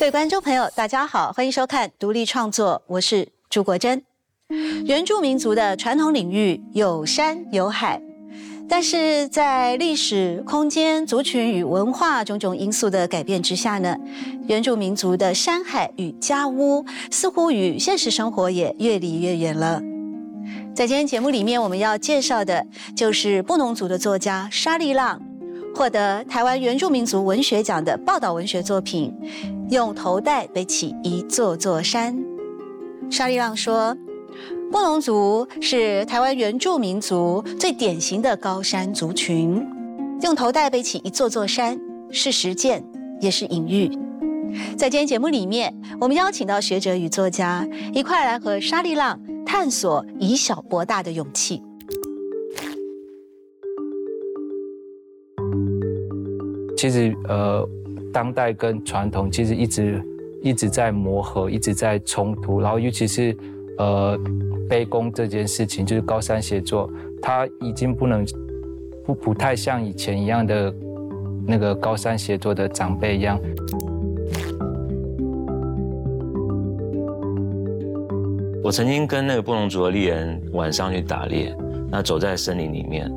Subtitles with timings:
[0.00, 4.02] 各位观众朋友，大家好，欢迎收看独立创作，我是朱国珍。
[4.86, 8.00] 原住民族的传统领域有山有海，
[8.66, 13.94] 但是在历史、空间、族群与文化种种因素的改变之下呢，
[14.48, 19.82] 原住民族的山海与家屋似乎与现实生活也越离越远了。
[20.74, 25.20] 在今天节目里面，我们要介绍的就是布农族的作家沙利浪，
[25.80, 29.10] 获得台湾原住民族文学奖的报道文学作品
[29.70, 32.14] 《用头带背起一座座山》。
[33.10, 33.96] 沙利浪说。
[34.70, 39.66] 布农族是台湾原住民族最典型的高山族群，
[40.20, 42.84] 用头带背起一座座山，是实践，
[43.18, 43.90] 也是隐喻。
[44.76, 51.62] 在今天节目里面，我们邀请到学者与作家一块来和沙利浪探索以小博大的勇气。
[56.80, 57.68] 其实，呃，
[58.10, 60.02] 当代跟传统其实一直
[60.42, 63.36] 一直在磨合，一直在冲突，然后尤其是。
[63.78, 64.18] 呃，
[64.68, 66.90] 背弓这件事情就是高山协作，
[67.22, 68.22] 它已经不能
[69.06, 70.74] 不不太像以前一样的
[71.46, 73.40] 那个高山协作的长辈一样。
[78.62, 81.56] 我曾经跟那个布隆族的猎人晚上去打猎，
[81.90, 83.10] 那走在森林里面，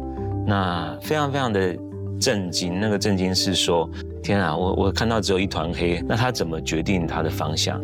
[0.47, 1.77] 那非常非常的
[2.23, 2.79] 震惊。
[2.79, 3.89] 那个震惊是说，
[4.23, 7.81] 天啊，我我看到只有一团黑，那他怎么决定他的方向？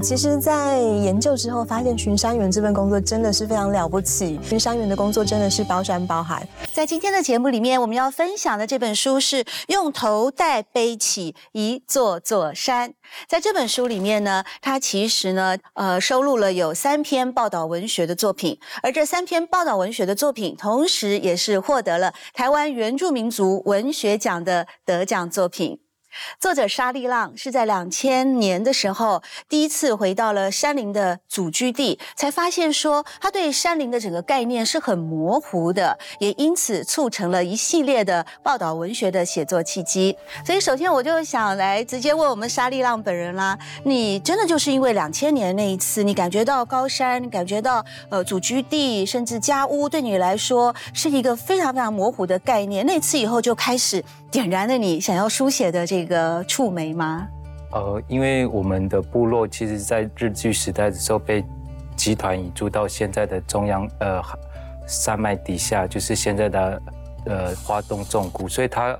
[0.00, 4.38] 其实，在研究之后发现，巡山员这份工作真的是非常了不起。
[4.42, 6.46] 巡山员的工作真的是包山包海。
[6.72, 12.90] 在今天的节目里面，我们要分享的这本书是《用头带背起一座座山》。
[13.28, 25.80] 在这本书里面呢，它其实呢，呃，收录了有三篇报道文学的作品，而这三篇报道文学的作品，同时也是获得了台湾原住民族文学奖的得奖作品。
[26.40, 40.16] 作者沙利浪是在两千年的时候第一次回到了山林的祖居地，才发现说他对山林的整个概念是很模糊的，也因此促成了一系列的报道文学的写作契机。
[40.44, 52.84] 所以，首先我就想来直接问我们沙利浪本人啦：你真的就是因为两千年那一次，你感觉到高山，感觉到呃祖居地，甚至家屋，对你来说是一个非常非常模糊的概念？
[52.86, 54.02] 那次以后就开始。
[54.30, 57.26] 点燃了你想要书写的这个触媒吗？
[57.72, 61.42] 呃，因为我们的部落其实，在日据时代的时候被
[61.96, 64.22] 集团移住到现在的中央呃
[64.86, 66.82] 山脉底下，就是现在的
[67.24, 68.94] 呃花东纵谷，所以它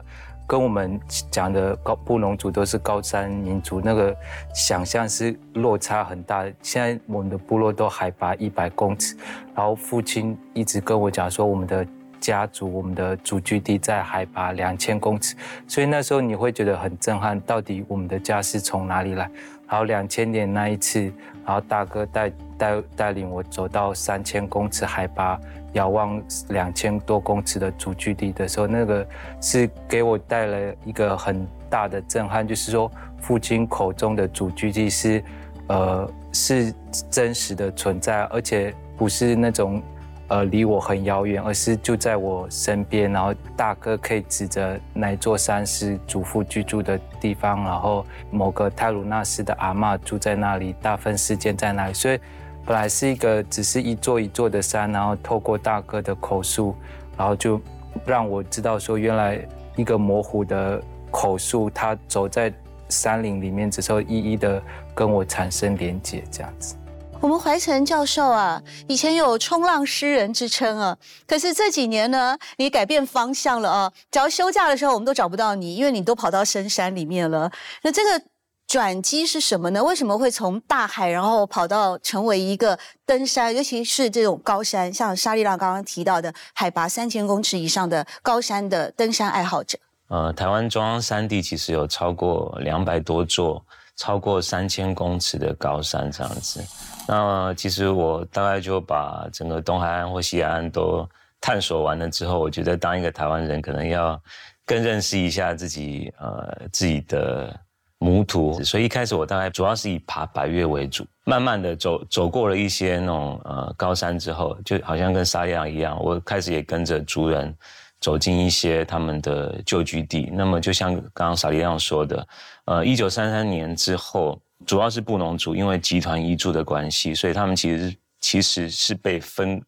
[0.46, 0.98] 跟我们
[1.30, 4.16] 讲的高布农族都是高山民族，那个
[4.54, 6.42] 想象是落差很大。
[6.62, 9.14] 现在我们的部落都海拔一百公尺，
[9.54, 11.86] 然后父亲一直跟我讲说我们的。
[12.20, 15.34] 家族，我们的祖居地在海拔两千公尺，
[15.66, 17.40] 所以那时候你会觉得很震撼。
[17.40, 19.30] 到底我们的家是从哪里来？
[19.68, 21.00] 然后两千年那一次，
[21.44, 25.38] 然后大哥带带带领我走到三千公尺海拔，
[25.72, 29.06] 遥望两千多公尺的祖居地的时候，那个
[29.40, 32.90] 是给我带来一个很大的震撼，就是说
[33.20, 35.22] 父亲口中的祖居地是，
[35.66, 36.72] 呃，是
[37.10, 39.82] 真实的存在，而且不是那种。
[40.28, 43.10] 呃，离我很遥远，而是就在我身边。
[43.10, 51.94] 然后大哥可以指着哪座山是祖父居住的地方，然后某个泰鲁纳斯的阿妈住在那里，大分事件在哪里。
[51.94, 52.20] 所以
[52.66, 56.74] 本来是一个只是一座一座的山，然后透过大哥的口述，
[57.16, 57.58] 然后就
[58.04, 59.40] 让我知道说，原来
[59.76, 60.78] 一个模糊的
[61.10, 62.52] 口述，他走在
[62.90, 64.62] 山林里面之后，一一的
[64.94, 66.74] 跟我产生连接，这样子。
[67.20, 70.96] 我们怀成教授啊，以前有冲浪诗人之称啊，
[71.26, 73.92] 可是这几年呢，你改变方向了啊。
[74.10, 77.50] 只要休假的时候，我们都找不到你，因为你都跑到深山里面了。
[77.82, 78.22] 那这个
[78.68, 79.82] 转机是什么呢？
[79.82, 89.76] 为什么会从大海，然后跑到成为一个登山，尤其是这种高山，像沙利浪刚刚提到的海拔三千公尺以上的高山的登山爱好者？
[90.08, 93.64] 呃，台湾中央山地其实有超过两百多座，
[93.98, 96.64] 超过三千公尺的高山这样子。
[97.06, 101.06] 那其实我大概就把整个东海岸或西海岸都
[101.40, 104.20] 探索完了之后，我觉得当一个台湾人，可能要
[104.64, 107.54] 更认识一下自己呃自己的
[107.98, 108.62] 母土。
[108.62, 117.54] 所以一开始我大概主要是以爬白月为主，慢慢的走走过了一些那种呃高山之后，就好像跟沙样一样，我开始也跟着族人
[118.00, 120.28] 走进一些他们的旧居地。
[120.32, 122.26] 那么就像刚刚沙利样说的，
[122.68, 124.40] 呃，一九三三年之后。
[124.66, 129.62] 主要是布农族，因为集团移住的关系，所以他们其实其实是被分，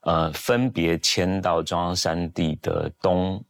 [0.00, 3.42] 呃，分别迁到中央山地的东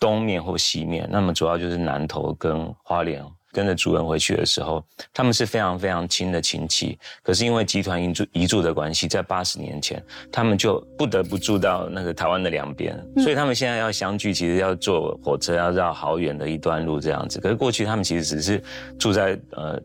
[0.00, 3.22] 东面或西面，那么主要就是南投跟花莲。
[3.58, 6.96] 跟着主人回去的时候，他们是非常非常亲的亲戚。
[7.24, 10.00] 可是因为集团移住移住的关系，在八十年前，
[10.30, 17.40] 他们就不得不住到那个台湾的两边，所以他们现在要相聚，其实要坐火车要绕好远的一段路这样子。
[17.40, 18.62] 可是过去他们其实只是
[18.96, 19.76] 住在呃。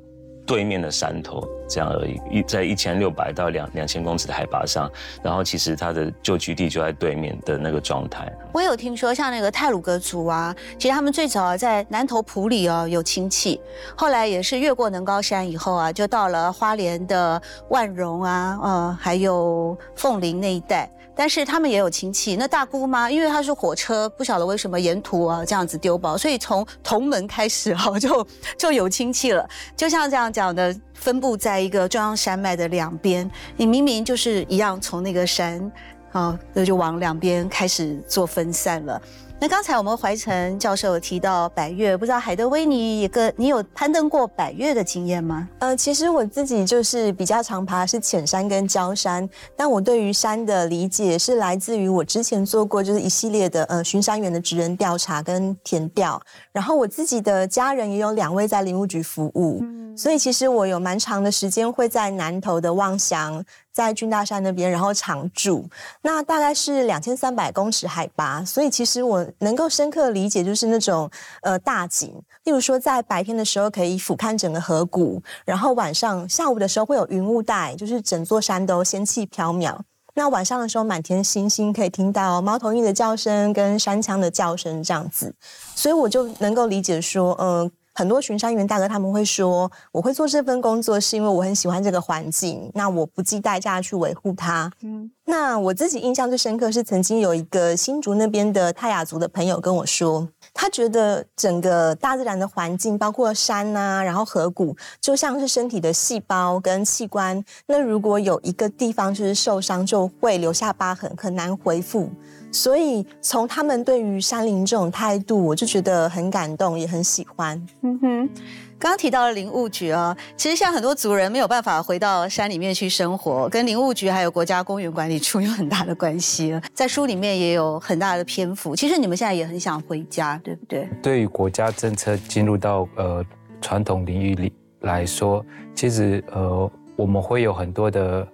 [0.46, 8.32] 对面的山头这样而已，一在一千六百到两两千公尺的海拔上，然后其实它的旧居地就在对面的那个状态。
[8.52, 13.60] 我有听说，像那个泰鲁格族啊，其实他们最早在南投埔里哦有亲戚，
[13.96, 20.90] 后来也是越过能高山以后啊，就到了花莲的万荣啊，呃，还有凤林那一带。
[21.16, 28.28] 但是他们也有亲戚，那大姑妈，因为她是火车，不晓得为什么沿途啊这样子丢包，所以从同门开始哈就
[28.58, 29.48] 就有亲戚了。
[29.76, 35.70] 就像这样讲的，分布在一个中央山脉的两边，你明明就是一样从那个山，
[36.14, 39.02] 啊，那就往两边开始做分散了。
[39.40, 45.50] 那刚才我们怀成教授有提到百越，不知道海德威尼也跟你有攀登过百越的经验吗？
[45.60, 56.22] 呃，其实我自己就是比较常爬是浅山跟礁山，但我对于山的理解是来自于我之前做过就是一系列的呃巡山员的职人调查跟填调，
[56.54, 59.62] 然后我自己的家人也有两位在林务局服务，
[59.98, 63.44] 所以其实我有蛮长的时间会在南投的望祥。
[63.74, 65.68] 在军大山那边，然后常住，
[66.04, 71.10] 那大概是两千三百公尺海拔，所以其实我能够深刻理解，就是那种
[71.42, 79.76] 呃大景，例如说在白天的时候可以俯瞰整个河谷，然后晚上下午的时候会有云雾带，就是整座山都仙气飘渺。
[80.14, 85.34] 那晚上的时候满天星星，可以听到猫头鹰的叫声跟山羌的叫声这样子，
[85.76, 87.72] 所以我就能够理解说，嗯。
[87.94, 94.72] 很多巡山员大哥他们会说，我会做这份工作是因为我很喜欢这个环境，那我不计代价去维护它。
[94.82, 112.10] 嗯，那我自己印象最深刻是曾经有一个新竹那边的泰雅族的朋友跟我说，他觉得整个大自然的环境，包括山啊，然后河谷，就像是身体的细胞跟器官，那如果有一个地方就是受伤，就会留下疤痕，很难恢复。
[112.54, 117.60] 所以从他们对于山林这种态度，我就觉得很感动，也很喜欢。
[117.82, 118.30] 嗯哼，
[118.78, 126.60] 刚刚提到了林务局啊，其实像很多族人没有办法回到山里面去生活，跟林务局还有国家公园管理处有很大的关系。
[126.74, 128.76] 在书里面也有很大的篇幅。
[128.76, 130.88] 其实你们现在也很想回家，对不对？
[131.02, 133.26] 对于国家政策进入到呃
[133.60, 138.28] 传统领域里来说，其实呃我们会有很多的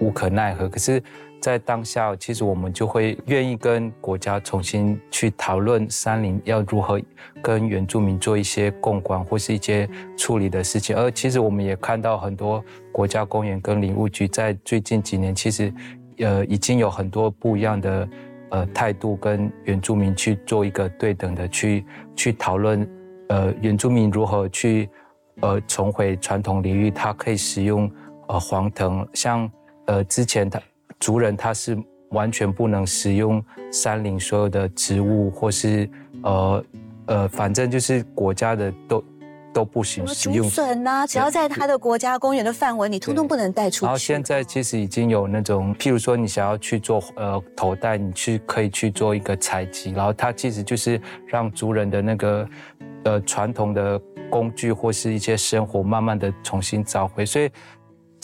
[0.00, 1.02] 无可奈何，可是。
[1.38, 7.00] 在当下，其实我们就会愿意跟国家重新去讨论山林要如何
[7.40, 10.96] 跟原住民做一些共管或是一些处理的事情。
[10.96, 15.72] 而其实我们也看到很多国家公园跟林务局在最近几年，其实
[16.18, 18.08] 呃已经有很多不一样的
[18.50, 21.84] 呃态度跟原住民去做一个对等的去
[22.16, 22.88] 去讨论，
[23.28, 24.88] 呃原住民如何去
[25.42, 27.88] 呃重回传统领域，它可以使用
[28.26, 29.48] 呃黄藤，像
[29.86, 30.60] 呃之前他。
[30.98, 31.76] 族人他是
[32.08, 35.86] 完全不能使用山林所有的植物，或是
[36.22, 36.64] 呃
[37.04, 39.04] 呃，反正就是国家的都
[39.52, 40.48] 都不行使用。
[40.48, 43.84] 笋呐，只要在他的国家公园的范围，你通通不能带出去。
[43.84, 52.48] 然后现在其实已经有那种，譬如说你想要去做呃头戴，你去可以去做一个采集，然后它其实就是让族人的那个
[53.04, 54.00] 呃传统的
[54.30, 57.50] 工具或是一些生活慢慢的重新找回，所以。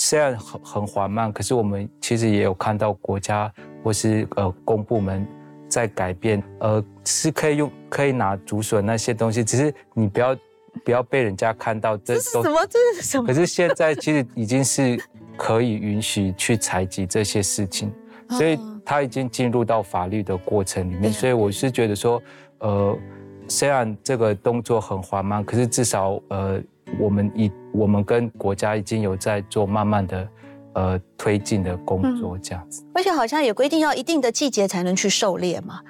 [0.04, 3.50] 虽然很很缓慢，可是我们其实也有看到国家
[3.84, 5.24] 或是呃公部门
[5.68, 10.36] 在改变，呃是可以用可以拿竹笋那些东西，只是你不要
[10.84, 13.24] 不要被人家看到这是什么这是什么？
[13.28, 15.00] 可是现在其实已经是
[15.36, 17.92] 可以允许去采集这些事情，
[18.30, 22.20] 所以它已经进入到法律的过程里面，所以我是觉得说，
[22.58, 22.98] 呃
[23.46, 26.60] 虽然这个动作很缓慢，可是至少呃。
[26.98, 30.28] 我们已，我们跟国家已经有在做慢慢的，
[30.74, 32.84] 呃，推进的工作，这样子。
[32.94, 35.80] 而且好像也规定要一定的季节才能去狩猎嘛，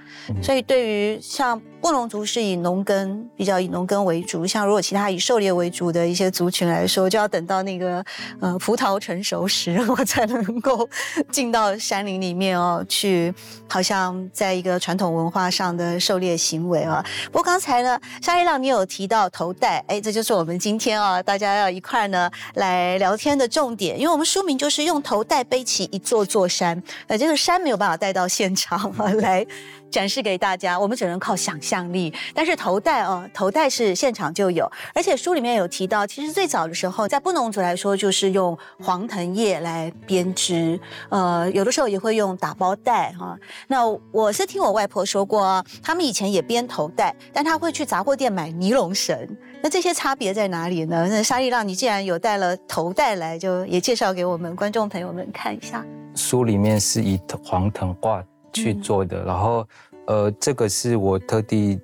[0.43, 1.61] 所以对于像。
[1.83, 8.03] 布农族是以农耕比较以农耕为主，像如果其他以狩猎为主的一些族群来说，就要等到那个
[8.41, 10.89] 呃葡萄成熟时， 我才能够
[11.33, 13.35] 进到山林里面哦，去
[13.69, 17.05] 好像在一个传统文化上的狩猎行为啊。
[17.27, 29.45] 不过刚才呢，沙一浪你有提到头戴，哎，这就是我们今天啊大家要一块呢来聊天的重点，因为我们书名就是用头戴背起一座座山，呃，这个山没有办法带到现场啊来。
[29.93, 32.13] 展示给大家，我们只能靠想象力。
[32.35, 40.81] 但是头带哦，头带是现场就有，而且书里面有提到，其实最早的时候，在布农族来说，就是用黄藤叶来编织，
[41.11, 43.39] 呃，有的时候也会用打包带哈。
[43.69, 49.15] 那我是听我外婆说过，啊他们以前也编头带，但他会去杂货店买尼龙绳。
[49.63, 51.07] 那这些差别在哪里呢？
[51.09, 55.85] 那沙利让，你既然有带了头带来，就也介绍给我们观众朋友们看一下。
[56.15, 59.66] 书里面是以黄藤挂去做的，然后
[60.06, 61.80] 呃，这个是我特地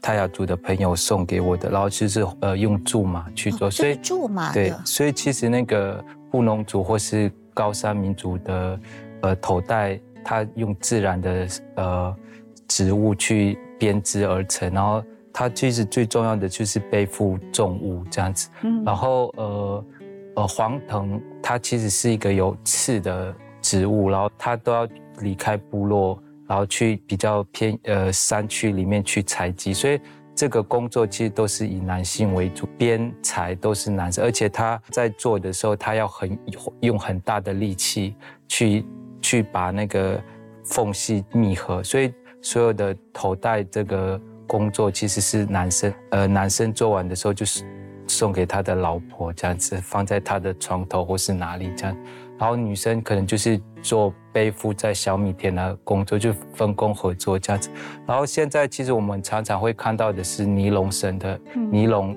[0.00, 8.80] 泰雅族的朋友送给我的，然后就是呃用苎麻去做，所以苎麻对，所以其实那个布农族或是高山民族的
[9.22, 12.16] 呃头戴，它用自然的呃
[12.68, 15.02] 植物去编织而成，然后。
[15.36, 19.84] 它其实最重要的就是背负重物这样子，嗯，然后呃
[20.36, 24.88] 呃黄藤它其实是一个有刺的植物，然后它都要
[25.20, 30.00] 离开部落，然后去比较偏呃山区里面去采集，所以
[30.34, 36.38] 这个工作其实都是以男性为主，编采都是男生，而且他在做的时候，他要很
[36.80, 38.14] 用很大的力气
[38.48, 38.84] 去
[39.20, 40.22] 去把那个
[40.64, 44.20] 缝隙密合，所以所有的头戴这个。
[44.46, 47.64] 工作其实是男生，呃，男生做完的时候就是
[48.06, 51.96] 送给他的老婆这样子，放在他的床头或是哪里这样，
[52.44, 57.70] 然后女生可能就是做背负在小米田的工作，就分工合作这样子。
[58.06, 62.14] 然后现在其实我们常常会看到的是尼龙绳的尼龙。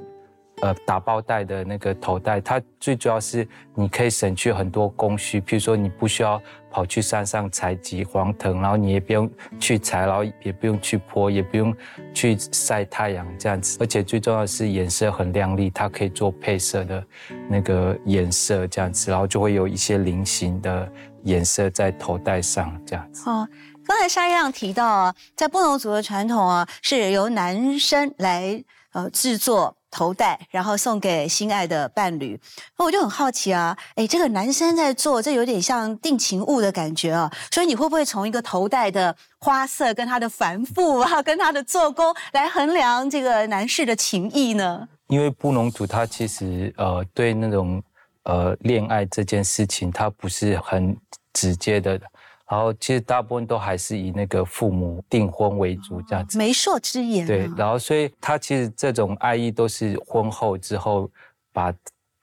[0.61, 11.71] 呃，打包袋的那个头带，它最主要是你可以省去很多工序，譬如说你不需要跑去山上采集黄藤，然后你也不用去采，然后也不用去泼，也不用
[12.11, 13.77] 去晒太阳这样子。
[13.79, 17.03] 而且最重要是颜色很亮丽，它可以做配色的
[17.47, 23.29] 那个颜色这样子，然后就会有一些菱形的颜色在头带上这样子。
[23.29, 23.47] 哦，
[23.85, 29.76] 刚才沙一亮提到啊，在布农族的传统啊，是由男生来呃制作。
[29.89, 32.39] 头戴，然后送给心爱的伴侣。
[32.77, 37.32] 那我就很好奇啊，哎，这个男生在做，这有点像定情物的感觉啊。
[37.51, 44.88] 所以你会不会从一个头戴的花色跟它的繁复啊，跟它的做工来衡量这个男士的情谊呢？
[45.08, 47.82] 因为布农族他其实呃对那种
[48.24, 50.98] 呃恋爱这件事情，他不是很
[51.32, 52.00] 直接的。
[52.49, 57.27] 然后其实大部分都还是以那个父母订婚为主这样子，媒妁之言。
[57.27, 61.09] 对，然后所以他其实这种爱意都是婚后之后
[61.51, 61.73] 把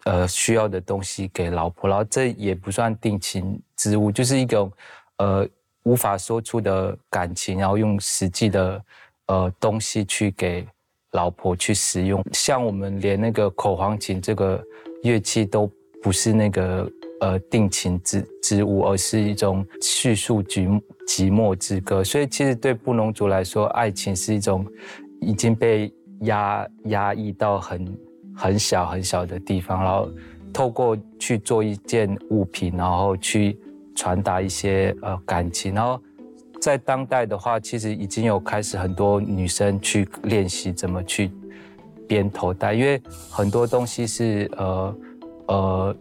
[0.04, 4.72] 呃需要的东西给老婆，然后这也不算定情之物，就是一种
[5.18, 5.46] 呃
[5.82, 8.84] 无法说出的感情，然后用实际的
[9.26, 10.66] 呃东西去给
[11.10, 12.24] 老婆去使用。
[12.32, 14.62] 像我们连那个口簧琴这个
[15.02, 15.70] 乐器都
[16.04, 16.88] 不是那个。
[17.20, 20.68] 呃，定情之之物，而是一种叙述寂
[21.08, 22.04] 寂寞之歌。
[22.04, 24.66] 所以，其实对布农族来说，爱情是一种
[25.20, 25.90] 已经被
[26.22, 27.98] 压压抑到很
[28.36, 30.10] 很小很小的地方，然后
[30.52, 33.58] 透过去做一件物品，然后去
[33.94, 35.72] 传达一些呃感情。
[35.72, 35.98] 然后
[36.60, 41.30] 在当代的话，其实已经有开始很多女生去练习怎么去
[42.06, 44.94] 编头带，因为很多东西是呃
[45.46, 45.94] 呃。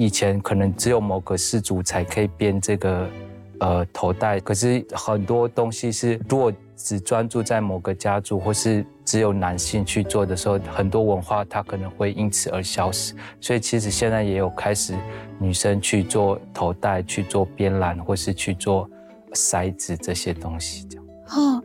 [0.00, 3.10] 以前可能只有某个氏族才可以编这个
[3.58, 13.12] 呃头带，可是很多东西是如果只专注在某个家族，或是只有男性去做的时候，很多文化它可能会因此而消失。
[13.40, 14.96] 所以其实现在也有开始
[15.40, 18.88] 女生去做头带，去做编篮，或是去做
[19.32, 20.86] 筛子这些东西。
[20.88, 21.60] 这样哦，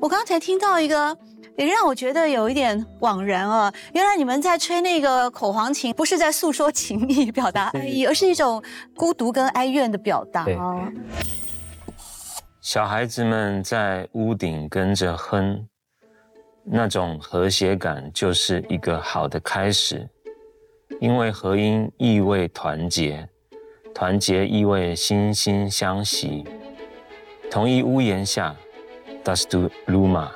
[0.00, 1.18] 我刚才听到一个。
[1.56, 3.72] 也让我觉得有一点惘然啊！
[3.92, 8.62] 原来你们在吹那个口簧琴，不是在诉说情意、表达爱意，而是一种
[8.96, 10.92] 孤独跟哀怨的表达啊。
[12.60, 15.64] 小孩子们在屋顶跟着哼，
[16.64, 20.08] 那种和谐感就是一个好的开始，
[21.00, 23.28] 因为和音意味团结，
[23.94, 26.44] 团结意味惺惺相惜。
[27.48, 28.56] 同一屋檐下
[29.22, 30.30] ，Das Du Luma。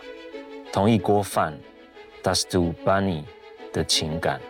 [0.78, 1.58] 同一锅饭
[2.22, 3.24] ，Dastu Bunny
[3.72, 4.40] 的情感。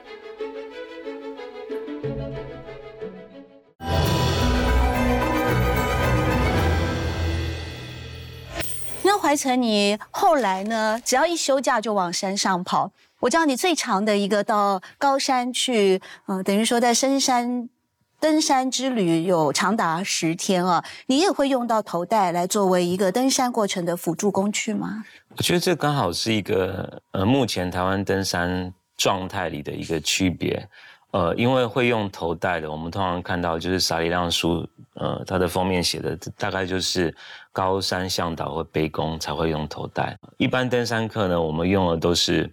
[9.02, 11.00] 那怀成，你后来呢？
[11.02, 12.92] 只要一休假就往山上跑。
[13.20, 17.70] 我知道你最长的一个到高山去，嗯，等于说在深山。
[18.20, 25.04] 登山之旅有长达十天啊，你也会用到头带来作为一个登山过程的辅助工具吗？
[25.36, 30.68] 我觉得这刚好是一个呃，目前台湾登山状态里的一个区别。
[31.12, 37.14] 呃，因为会用头带的，我们通常看到就是沙里亮书，呃，它的封面写的大概就是
[37.52, 40.18] 高山向导或背弓才会用头带。
[40.36, 42.52] 一般登山客呢，我们用的都是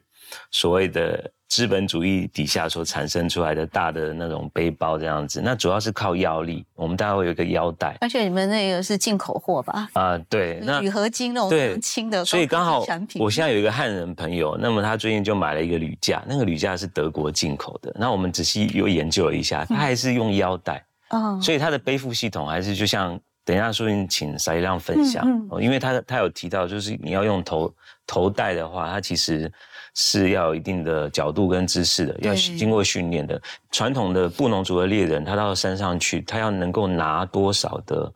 [0.52, 1.32] 所谓的。
[1.48, 6.66] 资本主义底下所产生出来的大的那种背包这样子，那主要是靠腰力。
[6.74, 9.88] 我们大概会有一个腰带，而且你们那个是进口货吧？
[9.94, 12.84] 啊，对，那铝合金那种轻的，所以刚好
[13.20, 17.96] 我现在有一个汉人朋友，那么他最近就买了一个铝架，那个铝架是德国进口的。
[17.98, 25.26] 那我们仔细又研究了一下，他还是用腰带，哦，所以他的背负系统还是就像等一下说你请沙一亮分享，
[25.62, 27.74] 因为他他有提到，就是你要用头
[28.08, 29.50] 头带的话，它其实。
[29.96, 33.42] 是要有一定的角度跟姿势的，要经过训练的。
[33.72, 38.14] 传统的布农族的猎人，他到山上去，他要能够拿多少的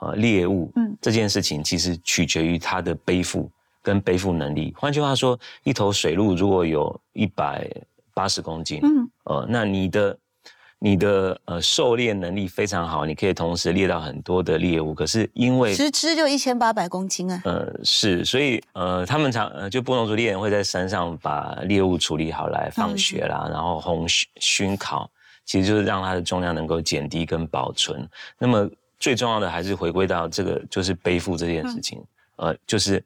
[0.00, 3.50] 呃猎物，嗯，这件事情其实取决于他的背负
[3.82, 4.74] 跟背负能力。
[4.76, 7.66] 换句话说，一头水鹿如果有一百
[8.12, 10.18] 八十公斤，嗯，呃，那你的。
[10.82, 14.94] 你的呃狩猎能力非常好，你可以同时猎到很多的猎物。
[14.94, 17.42] 可是因为十只就一千八百公斤啊。
[17.44, 25.10] 呃，是，所以呃，他们常呃就布农族猎人会在山上把猎物处理好来放血啦，然后烘熏熏烤，
[25.44, 28.08] 其实就是让它的重量能够减低跟保存。
[28.38, 28.66] 那么
[28.98, 32.02] 最重要的还是回归到这个就是背负这件事情，
[32.36, 33.04] 呃，就是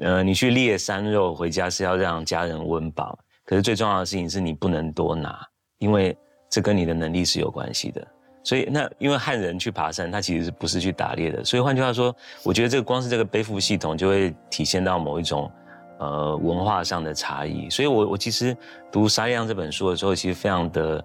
[0.00, 5.46] 呃你去猎山肉回家是要让家人温饱，可是最重要的事情是你不能多拿，
[5.78, 6.16] 因为。
[6.54, 8.06] 这跟你的能力是有关系的，
[8.44, 11.44] 所以那因为汉人去爬山，他其实是不是去打猎的？
[11.44, 15.50] 所以换句话说，我觉得这个光是这个背负系统就会体现到某一种
[15.98, 17.68] 呃文化上的差异。
[17.68, 18.56] 所以我我其实
[18.92, 21.04] 读《沙利扬》这本书的时候，其实非常的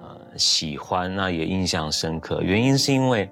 [0.00, 2.40] 呃喜欢，那也印象深刻。
[2.40, 3.28] 原因是因为。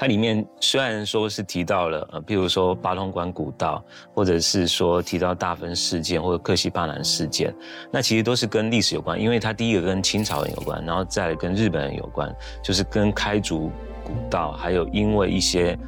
[0.00, 7.54] 它里面虽然说是提到了，呃，譬如说八通关古道，或者是说提到大分事件或者克西巴南事件，
[7.92, 13.70] 那其实都是跟历史有关，因为它第一个跟清朝人有关，然后再跟日本人有关，就是跟开竹
[14.02, 15.78] 古道，还有因为一些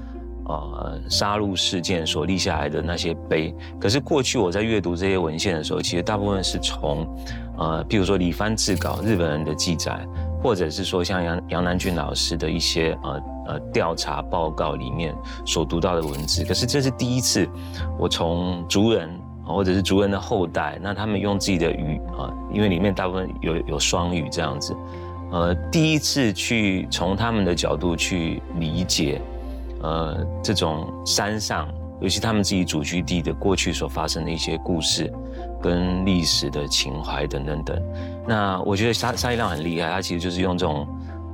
[0.45, 3.54] 呃杀戮事件所立下来的那些碑。
[3.81, 7.09] 可是过去我在阅读这些文献的时候，其实大部分是从，
[7.57, 10.07] 呃，譬如说李藩志稿日本人的记载。
[10.42, 15.14] 或者是说像杨杨南俊老师的一些呃呃调查报告里面
[15.46, 17.48] 所读到的文字，可是这是第一次，
[17.98, 19.09] 我从族人
[19.44, 24.74] 或者是族人的后代，那他们用自己的语啊，因为里面大部分有有双语这样子，
[25.31, 29.20] 呃，第一次去从他们的角度去理解，
[29.81, 31.68] 呃，这种山上，
[32.03, 35.11] 尤其他们自己祖居地的过去所发生的一些故事。
[35.62, 37.81] 跟历史的情怀等等等，
[38.27, 40.85] 那我觉得沙沙一浪很厉害，他其实就是用这种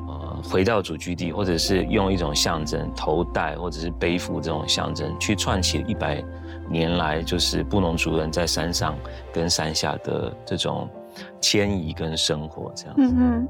[0.07, 6.23] 呃回到祖居地，或者是用一种象征头戴或者是背负这种象征，去串起一百
[6.69, 8.95] 年来就是布农族人在山上
[9.33, 10.87] 跟山下的这种
[11.41, 13.15] 迁移跟生活这样子。
[13.17, 13.49] 嗯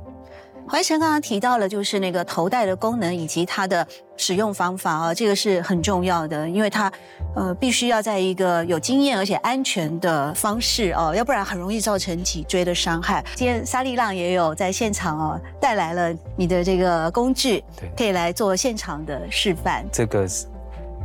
[0.71, 6.93] 怀晨刚刚提到了，就是那个头戴的功能以及它的使用方法啊，这个是很重要的，因为它
[7.35, 13.25] 呃必须要在一个有经验而且安全的方式哦，要不然很容易造成脊椎的伤害。
[13.35, 19.87] 今天沙利浪也有在现场哦，带来了你的这个工具，对，可以来做现场的示范。
[19.91, 20.47] 这个是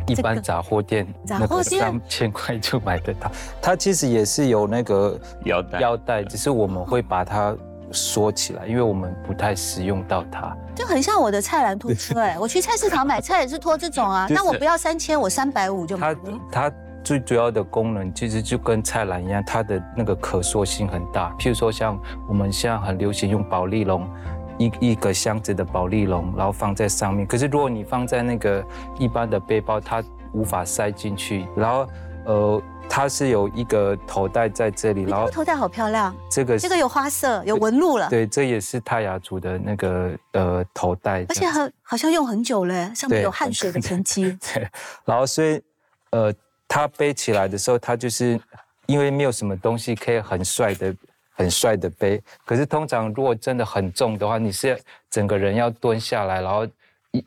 [0.08, 3.32] 一般杂货店， 杂货店三千块就买得到。
[3.62, 7.56] 它其实也是有那个腰带，腰带，只是我们会把它。
[7.94, 15.96] 缩起来，因为我们不太使用到它，就很像我的菜篮拖车哎， 我去菜市场买菜也是拖这种啊，那我不要三千，我三百五就。
[15.96, 16.16] 它
[16.52, 16.72] 它
[17.04, 21.34] 最主要的功能其实就跟菜篮一样，它的那个可塑性很大。
[21.40, 24.06] 譬如说像我们现在很流行用保利龙，
[24.58, 27.26] 一一个箱子的保利龙，然后放在上面。
[27.28, 28.64] 可是如果你放在那个
[28.98, 30.04] 一般的背包，它
[30.34, 31.88] 无法塞进去，然后
[32.26, 32.62] 呃。
[32.96, 38.08] 它是有一个头带在这里，然后头带好漂亮，这个这个有花色，有纹路了。
[38.08, 44.38] 对，这也是泰雅族的那个呃头带，而且很好像用很久了，上面有汗水的痕迹。
[44.54, 44.70] 对，
[45.06, 45.60] 然后所以
[46.12, 46.32] 呃，
[46.68, 48.40] 它背起来的时候，它就是
[48.86, 50.96] 因为没有什么东西可以很帅的、
[51.32, 52.22] 很帅的背。
[52.46, 54.80] 可是通常如果真的很重的话，你是
[55.10, 56.64] 整个人要蹲下来，然后
[57.10, 57.26] 一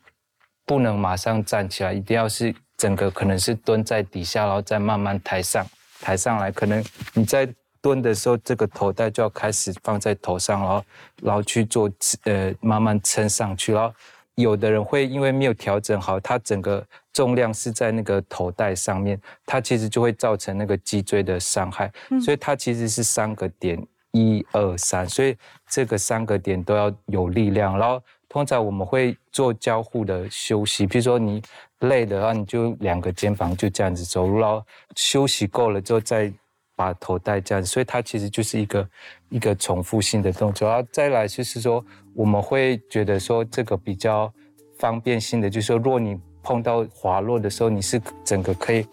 [0.65, 2.55] 不能马上站起来，一定要是。
[2.77, 5.67] 整个可能是蹲在底下，然后再慢慢抬上，
[6.01, 6.53] 抬上来。
[6.53, 6.85] 可能
[7.15, 7.49] 你在
[7.81, 10.85] 蹲的时候，这个头带就要开始放在头上，然后
[11.23, 11.91] 然后去做
[12.25, 13.73] 呃慢慢撑上去。
[13.73, 13.95] 然后
[14.35, 16.85] 有的人会因为没有调整好，他整个
[17.15, 21.91] 重量是在那个头带上面，它其实就会造成那个脊椎的伤害。
[22.23, 25.35] 所以它其实是三个点，一二三，所以
[25.71, 27.79] 这个三个点都要有力量。
[27.79, 31.43] 然后通常我们会做交互的休息，比如说你。
[31.81, 34.63] 累的话，你就两个肩膀就这样子走路，然后
[34.95, 36.33] 休息够了之后再
[36.75, 38.89] 把头戴这样，所以它其实就是一个
[39.29, 40.69] 一个重复性的动作。
[40.69, 41.85] 然后再来就是说，
[42.15, 44.33] 我们会觉得说这个比较
[44.79, 48.87] 方便性的，就是说，若你碰到滑落的时候，你是整个可以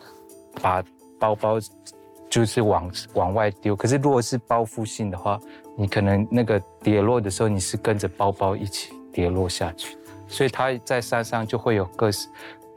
[0.62, 0.84] 把
[1.20, 1.60] 包包
[2.30, 3.76] 就是往往外丢。
[3.76, 5.40] 可是如果是包覆性的话，
[5.78, 9.98] 你可能那个跌落的时候，你是跟着包包一起跌落下去。
[10.28, 12.10] 所以它在山上就会有各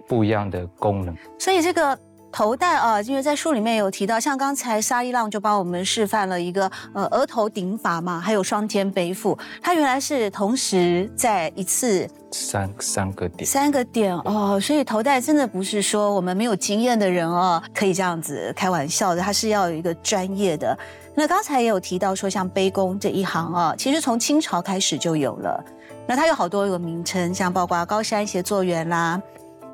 [0.07, 1.17] 不一样的功能。
[1.39, 1.99] 所以这个。
[2.33, 20.77] 头戴啊，因为在书里面有提到，像刚才沙一浪就帮我们示范了一个呃额头顶法嘛，还有双肩背负，它原来是同时在一次三三个点，三个点哦，所以头戴真的不是说我们没有经验的人哦可以这样子开玩笑的，它是要有一个专业的。
[21.15, 25.65] 那刚才也有提到说，像背弓这一行啊，其实从清朝开始就有了，
[26.07, 29.19] 那它有好多个名称，像包括高山协作员啦。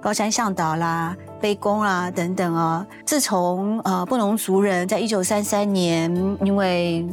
[0.03, 6.13] 高山向导啦、背弓啊等等啊，自从呃布农族人在一九三三年
[6.45, 7.07] 因为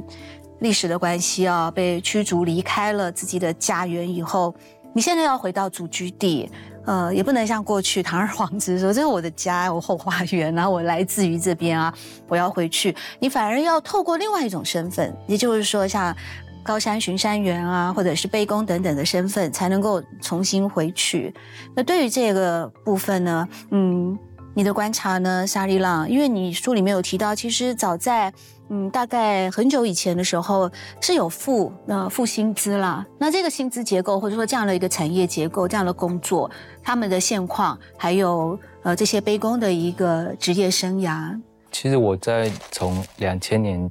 [0.58, 4.56] 历史的关系啊被驱逐离开了自己的家园以后，
[4.91, 6.49] 你现在要回到祖居地，
[6.84, 11.93] 呃也不能像过去堂而皇之说这是我的家，我后花园，然后我来自于这边啊，
[12.28, 16.15] 我要回去，你反而要透过另外一种身份，也就是说像。
[16.63, 21.34] 高山巡山员啊，或者是背弓等等的身份，才能够重新回去。
[21.76, 24.17] 那对于这个部分呢，嗯，
[24.54, 28.32] 你的观察呢，沙利浪，因为你书里面有提到，其实早在
[28.69, 30.69] 嗯大概很久以前的时候
[31.02, 33.06] 是有付呃付薪资啦。
[33.17, 36.50] 那这个薪资结构，或者说这样的一个产业结构，这样的工作，
[36.84, 41.39] 他们的现况，还有呃这些背弓的一个职业生涯。
[41.72, 43.89] 其实我在从两千年。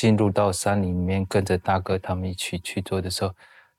[0.00, 3.34] 进入到山里面，跟着大哥他们一起去做的时候，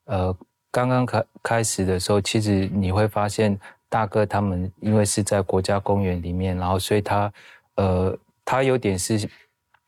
[0.06, 0.38] 呃，
[0.70, 7.34] 刚刚开开始的时候，其实你会发现大哥他们因为是在国家公园里面，然后所以他，
[7.74, 9.28] 呃，他有点是，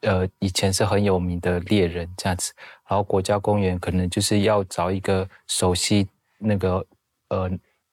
[0.02, 2.52] 呃，以前是很有名的猎人这样子，
[2.90, 6.08] 然后国家公园可能就是要找一个熟悉
[6.40, 6.84] 那个
[7.30, 7.48] 呃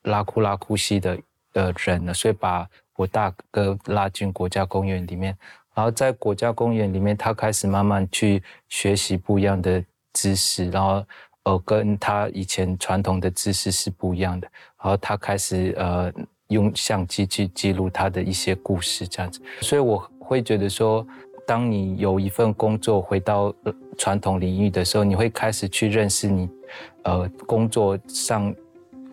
[0.05, 1.19] 拉库拉库西的
[1.53, 5.37] 的人呢，所以把我大哥拉进国家公园里面。
[5.75, 11.05] 然后在国家公园里面，他开始慢慢去学习不一样的知识，然后
[11.45, 14.49] 呃，跟他以前传统的知识是不一样的。
[14.83, 16.13] 然后他开始呃
[16.49, 19.41] 用相机去记录他的一些故事，这样子。
[19.61, 21.07] 所以我会觉得说，
[21.47, 23.55] 当你有一份工作回到
[23.97, 26.49] 传统领域的时候，你会开始去认识你
[27.05, 28.53] 呃工作上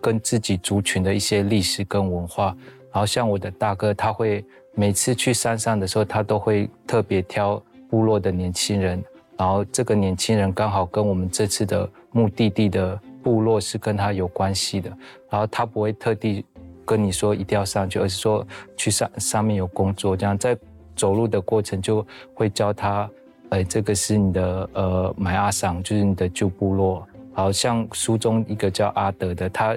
[0.02, 2.58] 跟自己族群的一些历史跟文化。
[2.91, 4.43] 然后像我的大哥，他会。
[4.80, 7.60] 每次去山上的时候，他都会特别挑
[7.90, 9.04] 部落的年轻人，
[9.36, 14.88] 然后这个年轻人刚好跟我们这次的目的地的部落是跟他有关系的，
[15.32, 16.46] 然后他不会特地
[16.86, 20.56] 跟你说一定要上去，而是说去上上面有工作，这样在
[20.96, 23.10] 走路的过程就会教他，
[23.50, 29.76] 哎，这个是你的呃买阿桑，就是你的旧部落，好像书中一个叫阿德的，他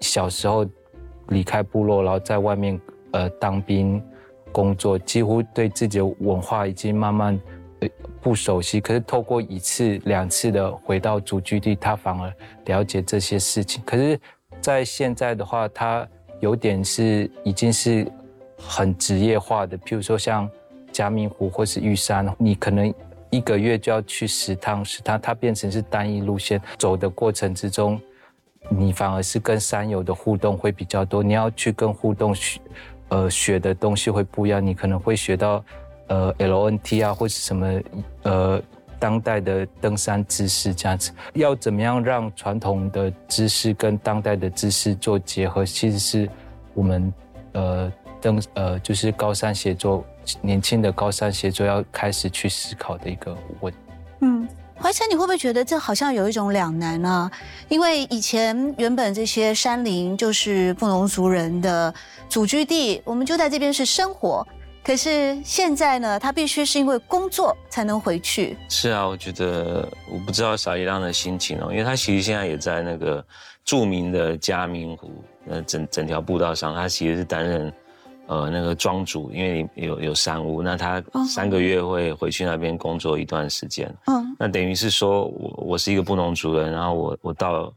[0.00, 0.66] 小时候
[1.28, 2.80] 离开部落，然后在外面
[3.12, 4.02] 呃当兵。
[4.52, 7.38] 工作几乎对自己的文化已经慢慢
[8.20, 12.32] 不熟悉，可是透过一次两次的回到祖居地，他反而
[12.66, 13.82] 了解这些事情。
[13.86, 14.20] 可是，
[14.60, 16.06] 在现在的话，他
[16.40, 18.06] 有点是已经是
[18.58, 20.48] 很职业化的，譬如说像
[20.92, 22.92] 嘉明湖或是玉山，你可能
[23.30, 27.98] 一个月就要去十趟十趟，它变成是单一路线走的过程之中，
[28.68, 32.60] 你反而是跟山友的互动会比较多，你要去跟互动去。
[33.10, 35.64] 呃，学的东西会不一样，你可能会学到，
[36.06, 37.80] 呃，LNT 啊，或是什么，
[38.22, 38.62] 呃，
[38.98, 41.12] 当代的登山知识这样子。
[41.34, 46.30] 要怎么样让传统的知识跟当代的知识做结合，其实是
[46.72, 47.12] 我们
[47.52, 50.04] 呃登呃就是高山协作
[50.40, 53.74] 年轻的高山协作要开始去思考的一个问。
[54.20, 54.48] 嗯。
[54.82, 57.30] 怀晨，你会不会觉得这好像有一种两难呢？
[57.68, 61.92] 因为以前原本这些山林就是布农族人的
[62.30, 64.46] 祖居地，我们就在这边是生活。
[64.82, 68.56] 可是现在呢，他必须是因为工作才能回去。
[68.70, 73.22] 是啊，我觉得我不知道小一浪的心情哦，因为他其实现在也在那个
[73.66, 77.70] 著名的嘉明湖，呃，整整条步道上，他其实是担任。
[78.30, 83.92] 呃，那个庄主，因为有有山屋，那他三个月会回去那边工作一段时间。
[84.06, 87.74] 嗯，那等于是说我我是一个布农族人，然后我我到，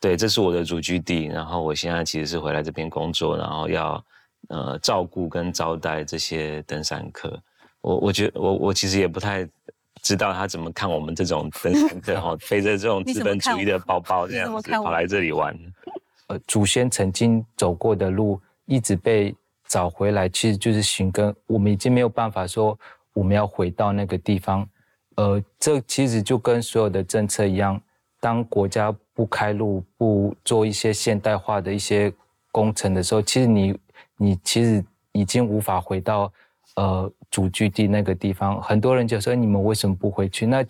[0.00, 4.04] 对，这是我的祖居地，然后我现在其实是回来这边工作，然后要
[4.48, 7.40] 呃照顾跟招待这些登山客。
[7.80, 9.48] 我我觉得我我其实也不太
[10.02, 15.56] 知道他怎么看我们这种登山客哈， 背着这种资本主义的包包这样子跑来这里玩。
[16.26, 19.32] 呃，祖先曾经走过的路一直被。
[19.72, 22.78] 找回来其实就是寻根，我们已经没有办法说
[23.14, 24.68] 我们要回到那个地方。
[25.16, 27.80] 呃，这其实就跟所有的政策一样，
[28.20, 32.12] 当国家不开路、不做一些现代化的一些
[32.50, 33.78] 工程的时候，其实你
[34.18, 36.30] 你其实已经无法回到
[36.76, 38.60] 呃主居地那个地方。
[38.60, 40.44] 很多人就说你们为什么不回去？
[40.46, 40.62] 那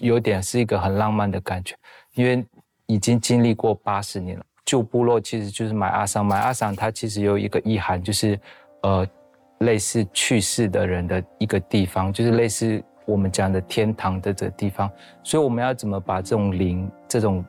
[0.00, 1.76] 有点是一个很浪漫的感觉，
[2.14, 2.42] 因为
[2.86, 4.46] 已经经历过八十年了。
[4.66, 8.38] 旧部落其实就是买阿桑，买阿桑它其实有一个意涵，就是
[8.82, 9.06] 呃
[9.60, 12.84] 类似去世的人的一个地方，就是类似。
[13.08, 14.90] 我们讲的天堂的这个地方，
[15.22, 17.44] 所以我们要怎么把这种灵，这种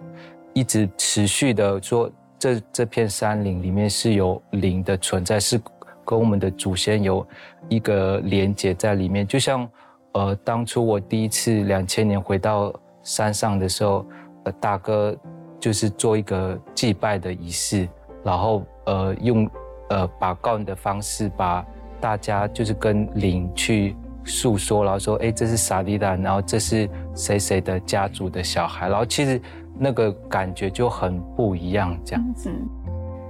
[0.54, 5.60] 一直持续的说，这这片山林里面是有灵的存在，是
[6.06, 7.26] 跟我们的祖先有
[7.70, 9.26] 一个连接在里面。
[9.26, 9.68] 就像
[10.12, 14.06] 呃，当初我第一次两千年回到山上的时候，
[14.44, 15.18] 呃，大哥
[15.60, 17.88] 就是做一个祭拜的仪式，
[18.24, 19.50] 然后呃，用
[19.90, 21.66] 呃把告的方式把
[22.00, 23.96] 大家就是跟灵去。
[24.30, 29.42] 诉说，然后说，哎，这是萨利达，然后这是谁谁的家族的小孩，然后其实
[29.80, 32.52] 那个感觉就很不一样，这样子。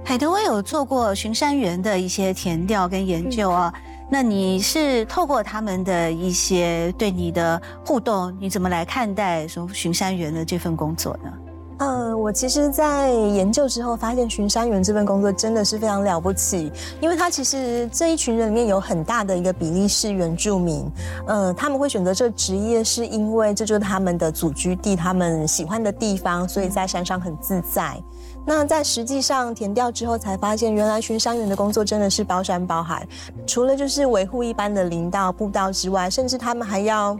[0.04, 3.72] 海德威有做过巡山员的一些填调跟研究啊，
[4.10, 11.32] 那你是透过他们的一些对你的互动，你怎么来看待说巡山员的这份工作呢？
[11.78, 20.90] 呃，我其实，在研究之后发现，巡山员这份工作真的是非常了不起，因为他其实这一群人里面有很大的一个比例是原住民，
[21.28, 27.96] 呃，他们会选择这职业，是因为这就是他们的祖居地，他们喜欢的地方，所以在山上很自在。
[28.44, 33.06] 那在实际上填掉之后，才发现原来巡山员的工作真的是包山包海，
[33.46, 37.16] 除了就是维护一般的林道步道之外，甚至他们还要。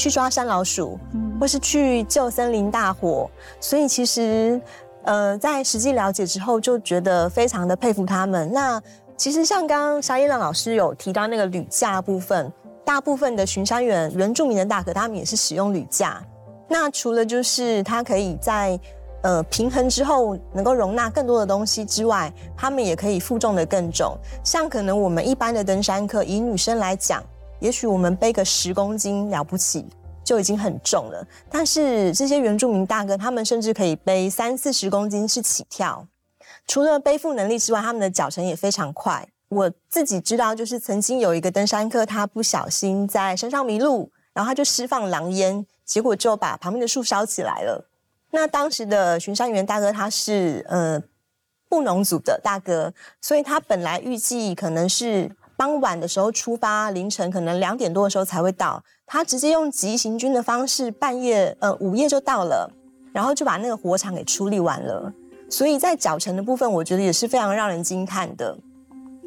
[0.00, 0.98] 去抓山老鼠，
[1.38, 4.58] 或是去救森林大火，所以其实，
[5.04, 8.50] 呃，在实际了解之后，就觉得非常的佩服他们。
[8.50, 8.82] 那
[9.16, 12.50] 其实像刚刚沙叶浪老师有提到那个铝架部分，
[12.82, 16.22] 大部分的巡山员原住民的大哥，他们也是使用铝架。
[16.66, 18.80] 那除了就是它可以在
[19.22, 24.16] 呃平衡之后能够容纳更多的东西之外，他们也可以负重的更重。
[24.42, 27.22] 像可能我们一般的登山客，以女生来讲。
[27.60, 29.86] 也许我们背个十公斤了不起，
[30.24, 31.26] 就已经很重了。
[31.50, 36.06] 但是这些原住民大哥，他们甚至可以背三四十公斤是起跳。
[36.66, 39.28] 除了背负能力之外，他们的脚程也非常快。
[39.48, 47.90] 我自己知道，就是曾经有一个登山客，他不小心在山上迷路，然后他就释放狼烟，结果就把旁边的树烧起来了。
[48.30, 51.02] 那当时的巡山员大哥他是呃
[51.68, 55.30] 布农族的大哥，所以他本来预计可能是。
[55.60, 58.82] 傍晚的时候出发，凌晨可能两点多的时候才会到。
[59.06, 62.72] 他直接用急行军的方式，半夜呃午夜就到了，
[63.12, 65.12] 然后就把那个火场给处理完了。
[65.50, 68.56] 所以在脚程的部分，我觉得也是非常让人惊叹的。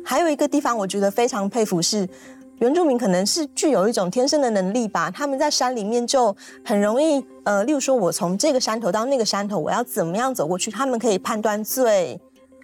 [0.03, 2.09] 还有一个地方，我觉得非常佩服是
[2.57, 5.11] 原住民，可能是具有一种天生的能力吧。
[5.11, 12.19] 他们在山里面就很容易呃，例如说我从这个山头到那个山头，我要怎么样走过去，他们可以判断最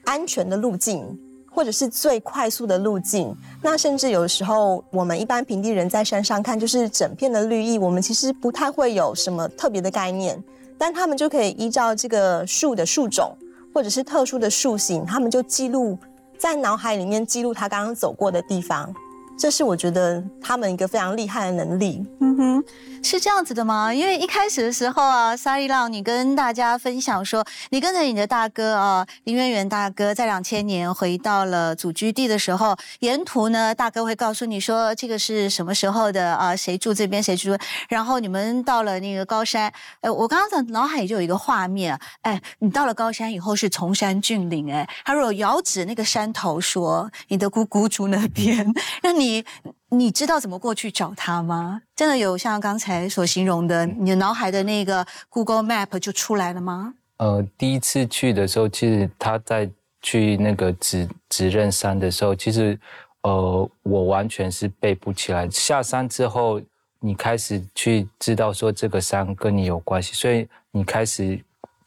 [0.06, 1.16] 安全的路径。
[1.52, 10.42] 或者是最快速的路径，那甚至有时候我们一般平地人在山上看，就是整片的绿意，我们其实不太会有什么特别的概念，
[10.78, 13.36] 但他们就可以依照这个树的树种，
[13.74, 15.98] 或者是特殊的树形，他们就记录
[16.38, 18.94] 在脑海里面记录他刚刚走过的地方。
[19.40, 22.06] 这是我觉得他们一个非常厉害的能力。
[22.20, 22.64] 嗯哼，
[23.02, 23.94] 是这样子的吗？
[23.94, 36.54] 因为一开始的时候啊，沙利浪，你跟大家分享说，你跟着你的大哥啊，林渊源大哥，在两千年回到了祖居地的时候，沿途呢，大哥会告诉你说，这个是什么时候的啊？
[36.54, 37.58] 谁住这边，谁住？
[37.88, 39.72] 然后你们到了那个高山，
[40.02, 48.70] 哎，我刚刚在脑海里就有一个画面，哎，你到了高山以后是崇山峻岭，哎，他如果遥指那个山头说，你的姑姑住那边，
[49.02, 49.29] 那你。
[49.30, 49.46] 你
[49.90, 51.82] 你知道怎么过去找他吗？
[51.96, 56.94] 真的有像刚才所形容的，你的脑海的那个 Google Map 就出来了吗？
[57.18, 59.70] 呃，第一次去的时候，其实他在
[60.02, 62.80] 去那个指指认山的时候，其实
[63.24, 65.50] 呃，我完全是背不起来。
[65.50, 66.62] 下山之后，
[67.00, 71.40] 你开始去知道说这个山跟你有关系，所以你开始。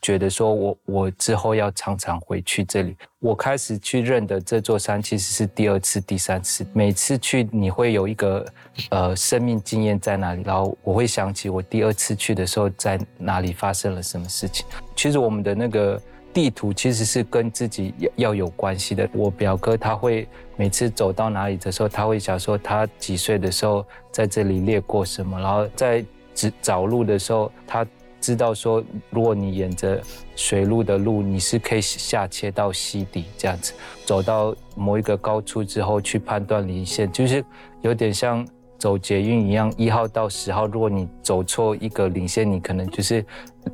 [0.02, 2.96] 觉得说，我我之后要常常回去这里。
[3.20, 6.66] 我开始去认得这座山，其实是第二次、第三次。
[6.72, 8.44] 每次去，你会有一个
[8.90, 14.66] 呃生命经验在哪里，然后我会想起我第二次去的时候在哪里发生了什么事情。
[14.96, 16.02] 其实我们的那个
[16.34, 19.08] 地图其实是跟自己要要有关系的。
[19.12, 27.86] 我表哥他会每次走到哪里的时候，他会想说他几岁的时候在这里列过什么，然后在找找路的时候他。
[28.22, 30.00] 知道说，如果你沿着
[30.36, 33.74] 水路的路，你是可以下切到溪底这样子，
[34.06, 37.44] 走到某一个高处之后去判断离线，就是
[37.80, 38.46] 有点像
[38.78, 43.24] 走捷运一样，一号到十号，如果你走错一个领线，你可能就是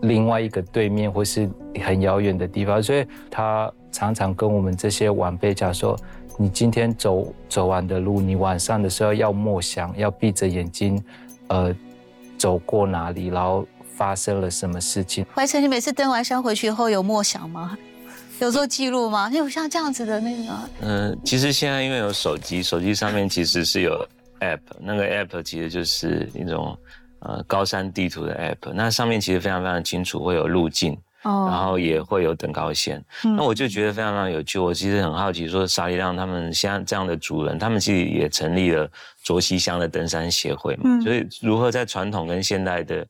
[0.01, 1.49] 另外一个对面或是
[1.85, 2.83] 很遥远的地方。
[2.83, 5.95] 所以他常常跟我们这些晚辈讲说
[6.39, 11.03] ：“你今天走走完的路，你晚上的时候要默想，要闭着眼睛，
[11.49, 11.75] 呃，
[12.37, 13.67] 走过哪里，然后
[13.99, 17.77] 发生了什么事情。”怀成，你每次登完山回去以后有默想吗？
[18.41, 19.29] 有做记录吗？
[19.31, 20.53] 有像这样子的那个？
[20.83, 24.09] 嗯，其实现在因为有手机，手机上面其实是有
[24.39, 26.79] app，那个 app 其实就是一种
[27.19, 33.05] 呃高山地图的 app，那上面其实非常非常清楚，会有路径，哦，然后也会有等高线。
[33.25, 34.57] 那我就觉得非常非常有趣。
[34.57, 38.89] 我其实很好奇，说沙利亮他们像这样的主人，他们其实也成立了
[39.25, 43.05] 卓西乡的登山协会嘛，所以如何在传统跟现代的。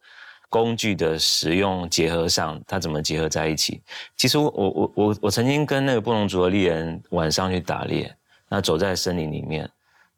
[0.48, 3.82] 工具的使用结合上，它怎么结合在一起？
[4.16, 8.14] 其实我我我我曾经跟那个布隆族的猎人晚上去打猎，
[8.48, 9.68] 那走在森林里面，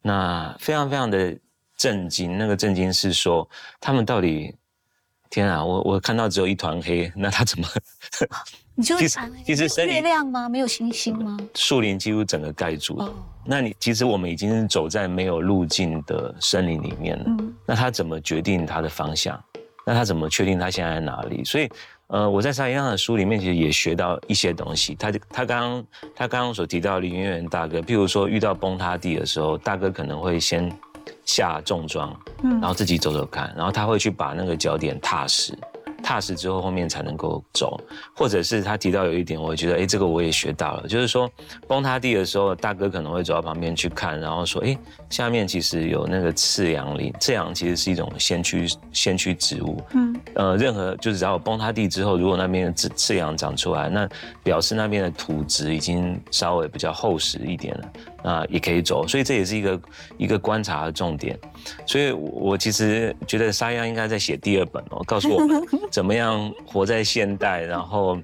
[0.02, 1.36] 那非常非常的
[1.76, 2.38] 震惊。
[2.38, 3.48] 那个震惊是说，
[3.80, 4.54] 他们到底，
[5.30, 5.64] 天啊！
[5.64, 7.68] 我我看到只有一团黑，那他怎么？
[8.76, 9.08] 你就其
[9.54, 10.48] 实月亮吗？
[10.48, 11.36] 没有星星吗？
[11.54, 13.12] 树林几乎整个盖住了。
[13.44, 17.26] 那你其实我们已经走在没有路径的森林里面了。
[17.66, 19.42] 那他怎么决定他的方向？
[19.90, 21.42] 那他怎么确定他现在在哪里？
[21.42, 21.68] 所以，
[22.06, 24.94] 呃，我在沙一样的书里面其实也学到一些东西。
[24.94, 30.72] 他他刚刚他刚刚所提到林渊源大哥，譬如说遇到崩塌地的时候，大哥可能会先
[31.24, 35.58] 下重装，嗯，然后自己走走看，然后他会去把那个脚点踏实。
[36.02, 37.80] 踏实之后，后面才能够走，
[38.14, 41.30] 或者是他提到有一点，我觉得，哎，这个我也学到了，就是说
[41.66, 44.76] 崩塌地的时候，大哥可能会走到旁边去看，然后说，哎，
[45.08, 54.08] 下面其实有那个赤杨林，赤杨其实是一种先驱先驱植物，嗯，呃，任何就是只要崩塌地之后，如果那边的次次杨长出来，那
[54.42, 57.92] 表示那边的土质已经稍微比较厚实一点了。
[58.22, 59.80] 啊，也可以走，所以这也是一个
[60.18, 61.38] 一个观察的重点。
[61.86, 67.62] 所以，我其实觉得沙央应该在写第二本哦，告诉我们 怎么样活在现代。
[67.62, 68.18] 然后，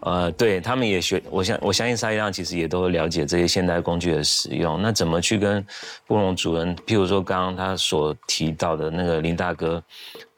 [0.00, 4.82] 呃，对他们也学，我相我相信沙一亮其实也都了解这些现代工具的使用。
[4.82, 5.64] 那怎么去跟
[6.06, 9.82] 布隆主人，譬如说刚刚他所提到的那个林大哥，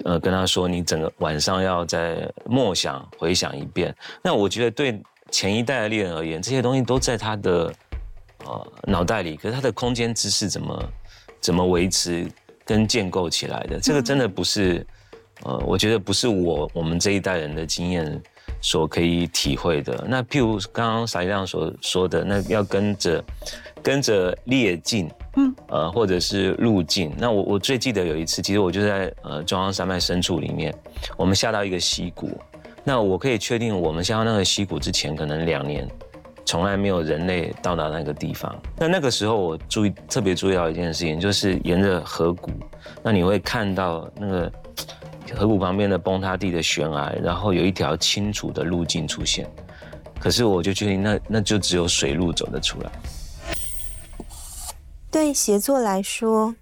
[0.05, 3.95] 呃，跟他说你整个晚上要在默想回想一遍。
[4.23, 7.73] 那我觉得对前一代的猎人而言，这些东西都在他的。
[8.47, 10.93] 呃，脑袋里，可是他的空间知识怎么
[11.41, 12.31] 怎么维持
[12.63, 13.81] 跟建构起来的？
[13.81, 14.87] 这个真的不是，
[15.45, 18.21] 呃，我觉得不是我我们这一代人的经验
[18.61, 20.05] 所可以体会的。
[20.09, 23.25] 那譬如刚刚撒一亮所说的，那要跟着
[23.83, 27.13] 跟着列进，嗯，呃，或者是路径。
[27.19, 30.75] 那我我最记得有一次，其实我就在呃中央山脉深处里面，
[31.17, 32.31] 我们下到一个溪谷，
[32.83, 35.89] 那我可以确定，我们下到那个溪谷之前，可能两年。
[36.47, 38.55] 从来没有人类到达那个地方。
[38.77, 42.51] 那那个时候，我注意特别注意到一件事情，就是沿着河谷，
[43.03, 44.53] 那你会看到那个
[45.33, 49.49] 河谷旁边的崩塌地的悬崖，然后有一条清楚的路径出现。
[50.21, 52.91] 可是我就确定，那那就只有水路走得出来。
[55.11, 56.55] 对协作来说，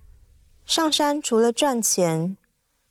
[0.64, 2.36] 上山除了赚钱，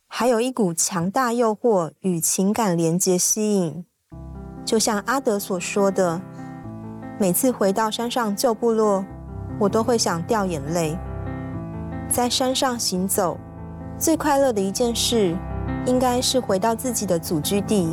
[0.08, 3.84] 还有一股强大诱惑与情感连接吸引。
[4.64, 6.20] 就像阿德所说的。
[7.18, 9.04] 每次回到山上旧部落，
[9.60, 10.96] 我都会想掉眼泪。
[12.08, 13.38] 在山上行走，
[13.96, 15.36] 最快乐的一件事，
[15.86, 17.88] 应该是回到自己的祖居地。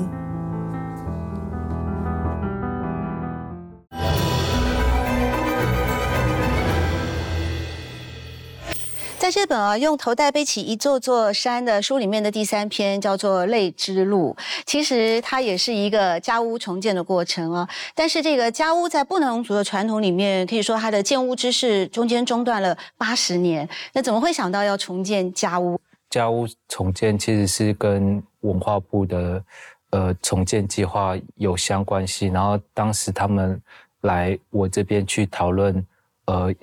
[9.18, 17.70] 在这本啊，用头带背起一座座山的书里面的第三篇叫做《泪之路》，其实它也是一个家屋重建的过程啊。
[17.94, 23.70] 但是这个家屋在布农族的传统里面，可以说它的建屋之事中间中断了八十年。
[23.94, 25.80] 那怎么会想到要重建家屋？
[26.10, 29.44] 家屋重建其实是跟文化部的
[29.92, 33.62] 呃重建计划有相关系，然后当时他们
[34.02, 35.86] 来我这边去讨论，
[36.26, 36.54] 呃。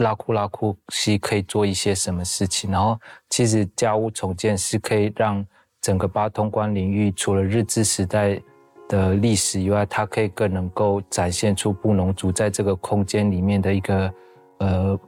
[0.00, 2.68] 拉库拉库西可以做一些什么事情？
[2.68, 2.98] 然后，
[3.30, 5.46] 其实家屋重建是可以让
[5.80, 8.42] 整个八通关领域，除了日治时代
[8.88, 14.14] 的历史以外，它可以更能够展现出布农族在这个空间里面的一个
[14.58, 15.00] 呃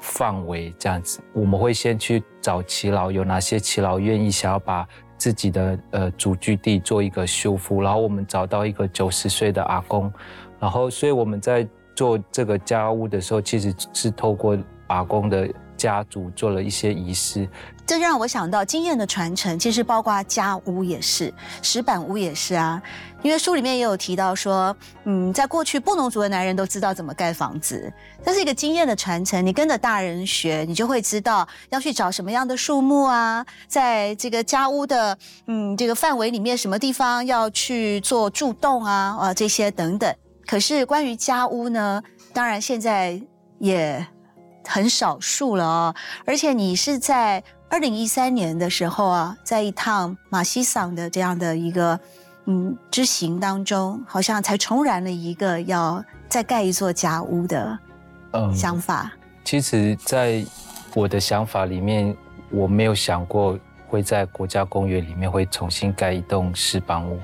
[0.00, 0.74] 范围。
[0.78, 4.86] 这样子，我们会先去找耆老，有哪些耆老愿意想要把
[5.16, 10.12] 自己的呃祖居地做一个修复，然后我们找到一个九十岁的阿公，
[10.58, 11.66] 然后，所以我们在。
[11.98, 17.48] 做这个家务的时候，其实是透过阿公的家族做了一些仪式。
[17.86, 22.82] 这让我想到经验的传承，其实包括家屋也是，石板屋也是啊。
[23.22, 27.90] 因为书里面也有提到说，嗯，在过去布农族的男人都知道怎么盖房子，
[28.22, 29.44] 这是一个经验的传承。
[29.44, 35.16] 你跟着大人学，你就会知道要去找什么样的树木啊，在这个家屋的
[35.46, 40.14] 嗯这个范围里面，什么地方要去做柱洞啊啊这些等等。
[40.46, 42.02] 可是关于家屋呢，
[42.34, 43.20] 当然现在
[43.58, 44.06] 也
[44.68, 45.94] 很少数了哦，
[46.26, 47.42] 而且你是在。
[47.70, 52.00] 二零一三年的时候啊，在一趟马西桑的这样的一个
[52.46, 57.78] 嗯之行当中，好像才重燃了一个要再盖一座家屋的
[58.54, 59.12] 想法。
[59.44, 60.42] 其实，在
[60.94, 62.16] 我的想法里面，
[62.50, 67.20] 我没有想过会在国家公园里面会重新盖一栋石板屋。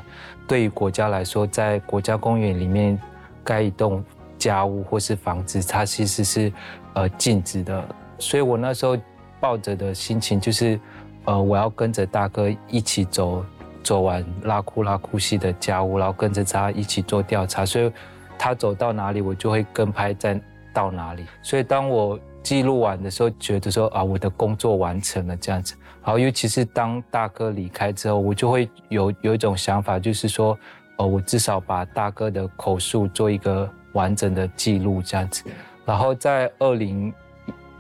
[0.47, 3.01] 对于国家来说，在国家公园里面
[3.43, 4.05] 盖一栋
[4.37, 6.53] 家屋或是房子，它其实是
[6.95, 7.85] 呃禁止的。
[8.19, 8.97] 所以我那时候。
[9.41, 10.81] 抱着的心情就是，
[11.27, 13.45] 呃，我要跟着大哥一起走，
[13.83, 17.93] 走完拉库拉库西的家务，然后跟着他一起做调查，所以
[18.39, 20.41] 他走到哪里，我就会跟拍在
[20.73, 21.27] 到哪里。
[21.43, 25.75] 所以当我记录完的时候，觉得说啊，我的工作完成了这样子。
[26.03, 30.59] 然后尤其是当大哥离开之后，我就会有有一种想法，就是说，
[30.97, 35.45] 呃，我至少把大哥的口述做一个完整的记录这样子。
[35.85, 37.13] 然后在二零。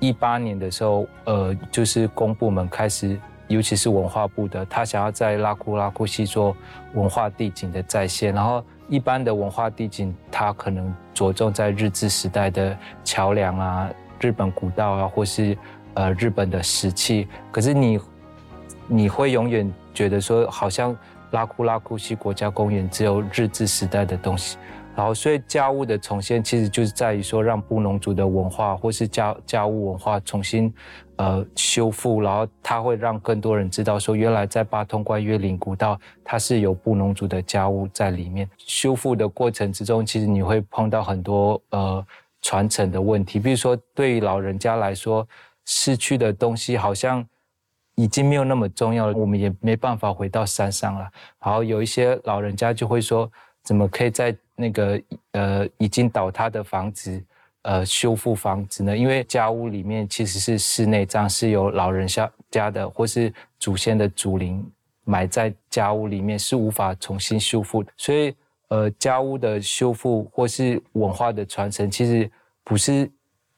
[0.00, 6.55] 一八年的时候，呃，就是公部门开始，尤其是文化部的，他想要在拉库拉库西做
[6.92, 8.34] 文化地景的再现。
[8.34, 13.88] 然后，一般的文化地景，它可能着重在日治时代的桥梁啊、
[14.20, 15.57] 日本古道啊，或是
[15.94, 17.26] 呃日本的石器。
[17.50, 17.98] 可是你，
[18.86, 20.94] 你会永远觉得说，好像
[21.30, 24.59] 拉库拉库西国家公园只有日治时代的东西。
[24.97, 30.72] 然后，所以家务的重现其实就是在于说，让布农族的文化或是家家务文化重新，
[31.16, 32.20] 呃，修复。
[32.20, 38.49] 然后，它会让更多人知道说，原来在八通关月岭古道，它是有布农族的家务在里面。
[38.59, 42.07] 修复的过程之中，其实你会碰到很多呃
[42.40, 45.26] 传承的问题，比如说对于老人家来说，
[45.64, 47.26] 失去的东西好像
[47.97, 51.11] 已经没有那么重要了，我们也没办法回到山上了。
[51.45, 53.28] 然后有一些老人家就会说，
[53.64, 55.02] 怎么可以在那个
[55.32, 57.24] 呃已经倒塌的房子，
[57.62, 58.96] 呃修复房子呢？
[58.96, 64.64] 因为家屋里面其实是室内葬，是有老人家家的或是祖先的祖灵
[65.02, 67.84] 埋在家屋里面，是无法重新修复。
[67.96, 68.32] 所以
[68.68, 72.30] 呃家屋的修复或是文化的传承，其实
[72.62, 73.11] 不是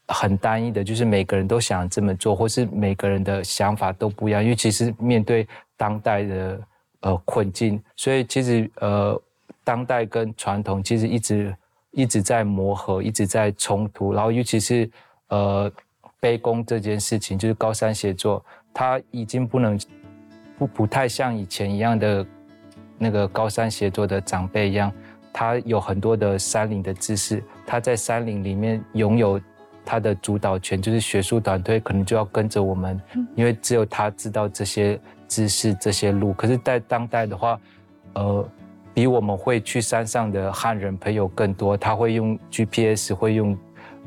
[0.09, 4.43] 很单一的，就是每个人都想这么做，或是每个人的想法都不一样。
[4.43, 6.61] 因为其实面对当代的
[7.01, 9.23] 呃困境，所以其实呃。
[9.67, 11.57] 当代跟传统其实一直
[11.91, 14.13] 一直在磨合，一直在冲突。
[14.13, 14.89] 然后尤其是
[15.27, 15.69] 呃，
[16.21, 19.77] 卑躬这件事情，就是高山协作，它已经不能
[20.57, 22.25] 不不太像以前一样的
[22.97, 24.93] 那个高山协作的长辈一样，
[25.33, 29.41] 他有很多的山林的知识，他在山林里面拥有
[29.85, 33.01] 他的主导权，就是学术团队可能就要跟着我们，
[33.35, 34.97] 因为只有他知道这些
[35.27, 36.33] 知识、这些路。
[36.35, 37.61] 可是，在当代的话，
[38.15, 38.49] 呃。
[38.97, 43.55] 比我们会去山上的汉人朋友更多，他会用 GPS，会用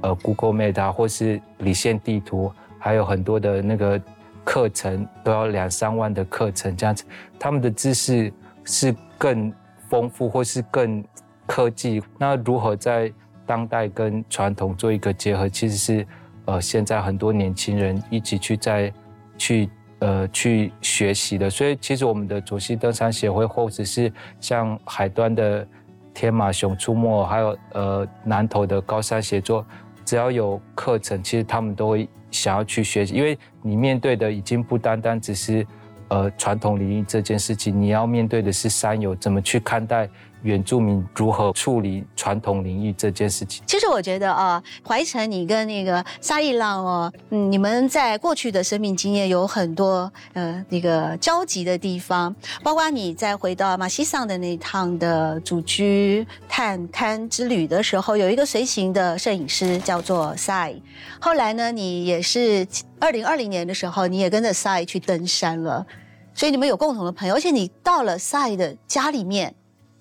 [0.02, 4.02] 呃 Google Map 啊，或是离线地图，还有很多的那个
[4.44, 7.06] 课程，都要两三万的课程这样子。
[7.38, 8.34] 他们的知识
[8.64, 9.54] 是更
[9.88, 11.04] 丰富，或是更
[11.46, 12.02] 科技。
[12.18, 13.14] 那如何在
[13.46, 16.08] 当代跟传统做一个结合，其实是
[16.46, 18.92] 呃现在很多年轻人一起去在
[19.38, 19.70] 去。
[20.00, 25.68] 呃，去学习的，所以其实我们的左西登山协会，或者是像海端的
[26.14, 29.66] 天马熊出没，还有呃南投的高山协作，
[30.06, 35.68] 只要有课程，其实他们都会想要去学习，因为你面对的已经不单单只是
[36.08, 40.10] 呃传统领域这件事情，你要面对的是山友怎么去看待。
[40.44, 43.64] 原住民如何处理传统领域这件事情？
[43.68, 52.34] 其实我觉得啊，怀城你跟那个沙利浪哦，嗯，你们在过去的生命经验有很多呃那个交集的地方，
[52.64, 60.74] 包括你在回到马西桑的那趟的祖居探勘之旅的时候，有一个随行的摄影师叫做赛，
[61.20, 62.66] 后来呢，你也是
[63.00, 65.86] 二零二零年的时候，你也跟着赛去登山了，
[66.34, 69.54] 所以你们有共同的朋友，而且你到了赛的家里面。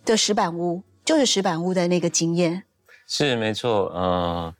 [0.09, 2.63] 的石板屋就是石板屋的那个经验，
[3.07, 3.93] 是没错。
[3.95, 4.53] 嗯，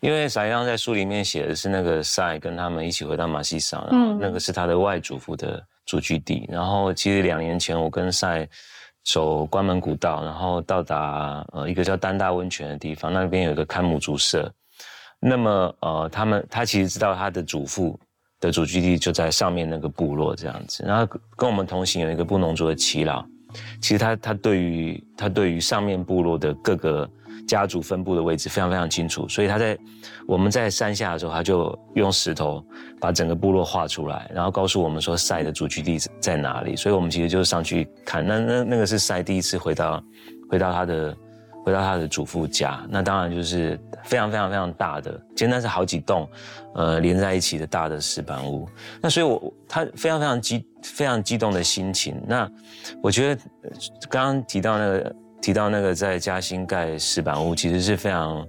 [0.00, 6.44] 因为撒央在书里面写的是那个赛跟他们一起回到马西桑，嗯，那个是他的外祖父的祖居地。
[6.50, 8.48] 然后其实两年前我跟赛
[9.04, 14.52] 走关门古道，然后到达呃一个叫丹大温泉的地方，那边有一个看母族社。
[15.18, 17.98] 那么呃，他们他其实知道他的祖父
[18.38, 23.24] 的祖居地就在上面那个部落这样子，然后跟我们同行有一个布农族的耆老，
[23.80, 27.08] 其实他他对于他对于上面部落的各个。
[27.46, 29.78] 家族分布的位置非常非常清楚，所以他在
[30.26, 32.64] 我们在山下的时候，他就用石头
[33.00, 36.74] 把整个部落画出来，然后告诉我们说赛的祖居地在哪里。
[36.74, 40.02] 所以我们其实就上去看，那那那个是赛第一次回到
[40.50, 41.16] 回到他的
[41.66, 46.28] 回到他的祖父家，那当然就是非常非常非常大的，简单是好几栋
[46.76, 48.68] 呃连在一起的大的石板屋。
[49.02, 52.22] 那所以我他非常非常激非常激动的心情。
[52.24, 52.48] 那
[53.02, 53.42] 我觉得
[54.08, 55.16] 刚刚提到那个。
[55.42, 58.44] 提到那个在嘉兴盖石板屋，其实是非常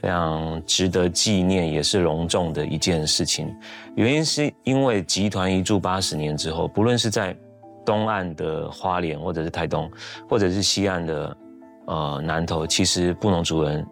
[0.00, 3.52] 非常值得纪念，也是隆重的一件事情。
[3.96, 7.36] 原因是因为集团一住八十年之后，不论是在
[7.84, 9.90] 东岸的花莲，或者是台东，
[10.28, 11.36] 或者是西岸的
[11.88, 13.84] 呃南投，其实布农族人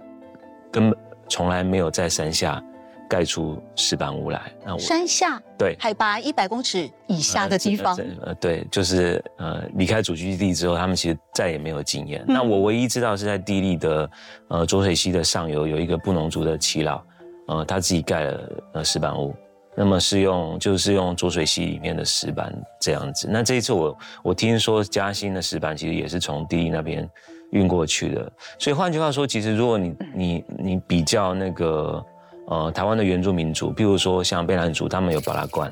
[0.70, 2.62] 根本从来没有在山下。
[3.09, 12.24] 盖出石板屋来，那我山下对海拔一百公尺以下的地方，呃对，就是呃离开主居地之后，他们其实再也没有经验。
[12.26, 14.11] 那我唯一知道是在地利的
[14.49, 17.01] 呃浊水溪的上游有一个布农族的耆老，
[17.47, 19.32] 呃他自己盖了呃石板屋，
[19.76, 23.28] 那么是用就是用浊水溪里面的石板这样子。
[23.30, 27.09] 那这一次我我听说嘉兴的石板其实也是从地利那边
[27.51, 32.05] 运过去的，所以换句话说，其实如果你你你比较那个。
[32.49, 35.68] 呃，台湾的原住民族，譬如说像卑南族，他们有巴拉罐，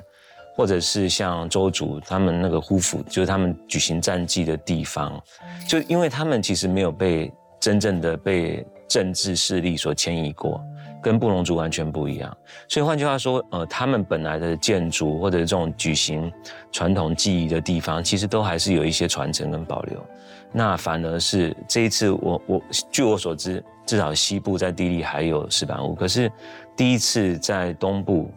[0.57, 5.23] 或者是像周族，他们那个呼府，就是他们举行战绩的地方，
[5.69, 10.61] 就因为他们其实没有被真正的被政治势力所迁移过，
[11.05, 12.37] 跟布农族完全不一样。
[12.67, 16.33] 所以换句话说，呃，他们本来的建筑或者这种举行
[16.73, 20.05] 传统记忆的地方，其实都还是有一些传承跟保留。
[20.51, 26.33] 那反而是这一次，我我据我所知，至少西部在地利还有石板屋，可是。
[26.77, 28.29] 第一次在东部，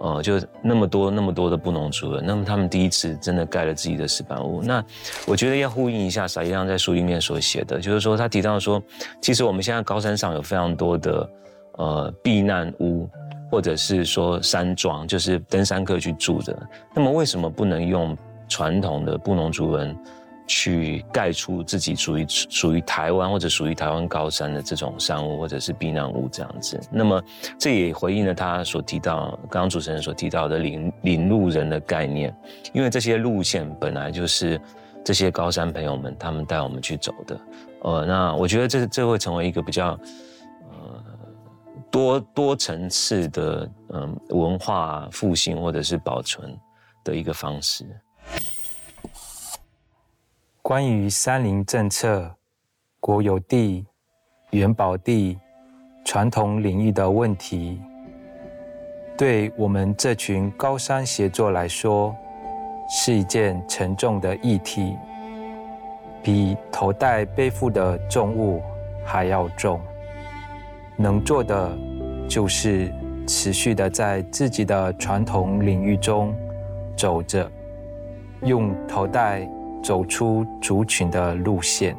[0.00, 4.62] 呃，就那么多那么多的布农族人，那么他们第一次真的盖了自己的石板屋。
[4.62, 4.84] 那
[5.26, 8.82] 我觉得要呼应一下撒一亮在书里面所写的，就是说他提到说，
[9.22, 11.26] 其实我们现在高山上有非常多的
[11.76, 13.08] 呃避难屋，
[13.50, 16.68] 或者是说山庄，就是登山客去住的。
[16.94, 18.16] 那么为什么不能用
[18.48, 19.96] 传统的布农族人？
[20.48, 27.20] 去盖出自己属于属于台湾或者属于台湾高山的这种山屋或者是避难屋这样子，那么
[27.58, 32.32] 这也回应了他所提到刚刚主持人所提到的领领路人的概念，
[32.72, 34.60] 因为这些路线本来就是
[35.04, 37.40] 这些高山朋友们他们带我们去走的，
[37.82, 39.98] 呃，那我觉得这这会成为一个比较
[41.90, 46.58] 多多层次的嗯文化复兴或者是保存
[47.04, 47.84] 的一个方式。
[50.62, 52.28] 关于山林政策、
[52.98, 53.86] 国有地、
[54.50, 55.38] 原保地、
[56.04, 57.80] 传统领域的问题，
[59.16, 62.14] 对我们这群高山协作来说，
[62.88, 64.96] 是一件沉重的议题，
[66.22, 68.60] 比头戴背负的重物
[69.04, 69.80] 还要重。
[70.96, 71.78] 能做的，
[72.28, 72.92] 就是
[73.26, 76.34] 持续的在自己的传统领域中
[76.96, 77.50] 走着，
[78.42, 79.48] 用头带。
[79.84, 81.96] 走出族群的路线。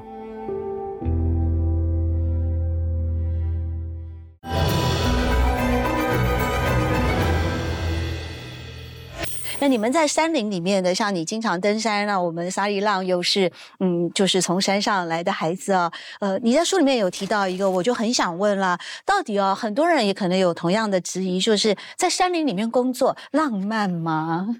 [9.68, 15.92] 你们在山林里面的，像你经常登山，那我们沙利浪又是嗯，就是从山上来的孩子啊。
[16.20, 24.56] 呃，你在书里面有提到一个，我就很想问了，到底哦，很多人也可能有同样的质疑，就是在山林里面工作浪漫吗？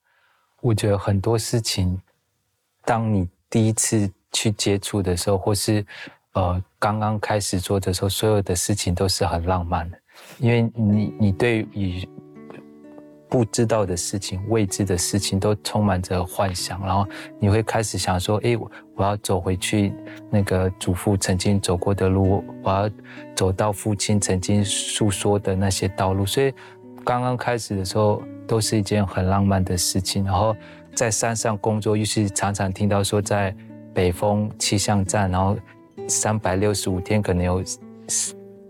[0.60, 2.00] 我觉得很多事情。
[2.84, 5.84] 当你第一次去接触的时候，或是
[6.32, 9.98] 呃刚刚开始做的时候，所有的事情都是很浪漫的，
[10.38, 12.08] 因为你你对于
[13.28, 17.06] 不知道的事情、未知的事情都充满着幻想，然后
[17.38, 18.56] 你会开始想说：“哎，
[18.96, 19.92] 我要走回去
[20.30, 22.90] 那个祖父曾经走过的路，我要
[23.34, 26.52] 走到父亲曾经诉说的那些道路。”所以
[27.04, 30.54] 刚刚开始的时候，都是一件很浪漫的事情，然后。
[30.94, 33.54] 在山上工作，又是常常听到说在
[33.94, 35.56] 北风气象站，然后
[36.08, 37.62] 三百六十五天可能有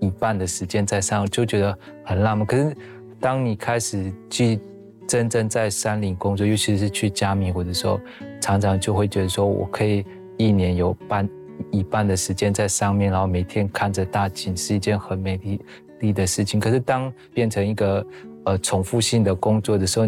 [0.01, 2.47] 一半的时间在山上，就觉得很浪漫。
[2.47, 2.77] 可是
[3.21, 4.61] 当你开始去
[5.07, 8.01] 真正在山林工作，尤其是去加密或者说，
[8.41, 10.05] 常常就会觉得说我可以
[10.37, 11.29] 一年有半
[11.71, 15.59] 一半的时间在上面，然后每天看着大景是一件很美
[16.01, 16.61] 丽的事情。
[16.61, 18.07] 可是当变成一个
[18.45, 20.07] 呃重复性的工作的时候，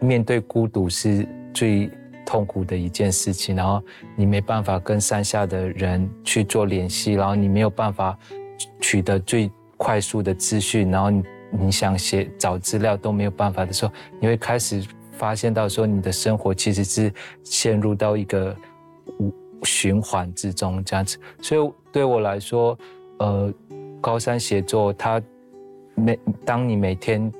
[0.00, 1.90] 面对孤独是最
[2.24, 3.82] 痛苦的一件事情，然后
[4.16, 8.16] 你没办法跟山下的人去做联系，然后你没有办法
[8.80, 18.56] 取得最快速的资讯，然后你你想写找资料都没有办法的时候，你会开始发现到说你的生活其实是陷入到一个
[19.64, 21.18] 循环之中这样子。
[21.42, 22.78] 所以对我来说，
[23.18, 23.52] 呃，
[24.00, 25.20] 高山写作它
[25.94, 27.30] 每当你每天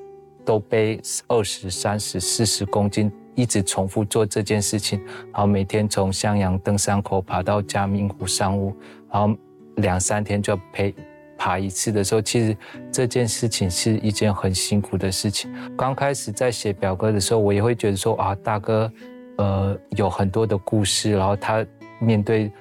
[0.45, 5.01] 都背二十三十四十公斤，一直重复做这件事情，
[5.33, 8.75] 然后每天从襄阳登山口爬到嘉明湖上屋，
[9.11, 9.35] 然后
[9.77, 10.95] 两三天就陪。
[11.41, 12.55] 爬一次的时候，其实
[12.93, 15.51] 这件事情是一件很辛苦的事情。
[15.75, 18.93] 刚开始在写表哥的时候，我也会觉得说啊，大哥，
[19.39, 21.65] 呃，有很多的故事，然后他
[21.99, 22.53] 面对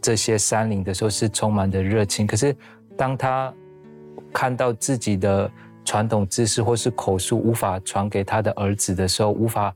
[0.00, 2.26] 这些山林的时候是充满的热情。
[2.26, 2.56] 可是
[2.96, 3.52] 当他
[4.32, 5.50] 看到自己的
[5.84, 9.74] 传统知识或是口述无法传给他的儿子的时候，无法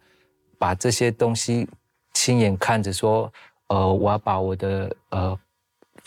[0.58, 1.68] 把这些东西
[2.14, 3.30] 亲眼看着说，
[3.66, 5.38] 呃，我要把我的呃。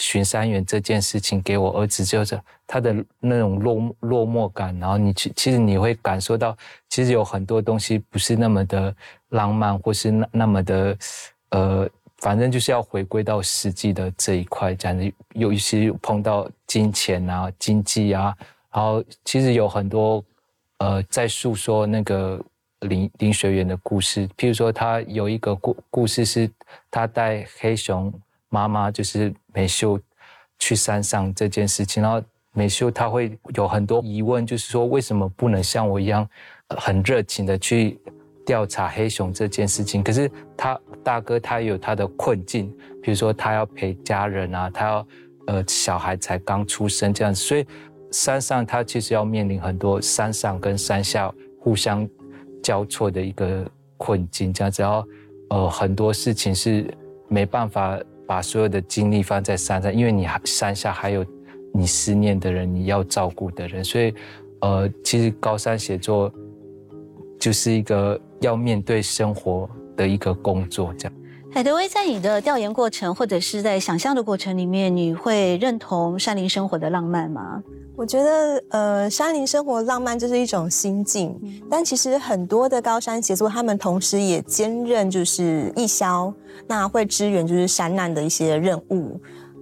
[0.01, 6.57] 巡山员这件事情给我儿子，就是他的那种落落寞感，然后你其其实你会感受到，
[6.89, 8.93] 其实有很多东西不是那么的
[9.29, 10.97] 浪漫，或是那那么的，
[11.51, 11.87] 呃，
[12.17, 15.13] 反正就是要回归到实际的这一块，这样子。
[15.35, 18.35] 尤其碰到金钱啊、经济啊，
[18.73, 20.23] 然后其实有很多，
[20.79, 22.43] 呃，在诉说那个
[22.79, 24.27] 林林学员的故事。
[24.29, 26.49] 譬如说，他有一个故故事是，
[26.89, 28.11] 他带黑熊。
[28.53, 29.99] 妈妈就是美秀
[30.59, 32.21] 去山上这件事情，然后
[32.53, 36.27] 美秀她会有很多疑问，就是说为什么不能像我一样
[36.77, 37.99] 很热情的去
[38.45, 40.03] 调查黑熊这件事情？
[40.03, 42.69] 可是他大哥他有他的困境，
[43.01, 45.07] 比如说他要陪家人啊，他要
[45.47, 47.65] 呃小孩才刚出生这样，所以
[48.11, 52.07] 山上他其实要面临很多山上跟山下互相
[52.61, 53.65] 交错的一个
[53.97, 55.05] 困境，这样子，然后
[55.49, 56.85] 呃很多事情是
[57.27, 57.99] 没办法。
[58.31, 61.25] 把所有的精力放在山上，因为你还山下还有
[61.73, 64.13] 你思念的人，你要照顾的人，所以，
[64.61, 66.33] 呃，其实高山写作
[67.37, 70.93] 就是一个要面对生活的一个工作。
[70.97, 71.17] 这样，
[71.53, 77.61] 海德威在你的调研过程或者是在想象的过程里面，你会认同山林生活的浪漫吗？
[77.97, 81.37] 我觉得，呃，山林生活浪漫就是一种心境，
[81.69, 86.33] 但其实很多的高山协作，他们同时也兼任就是义消，
[86.67, 89.19] 那会支援就是山难的一些任务。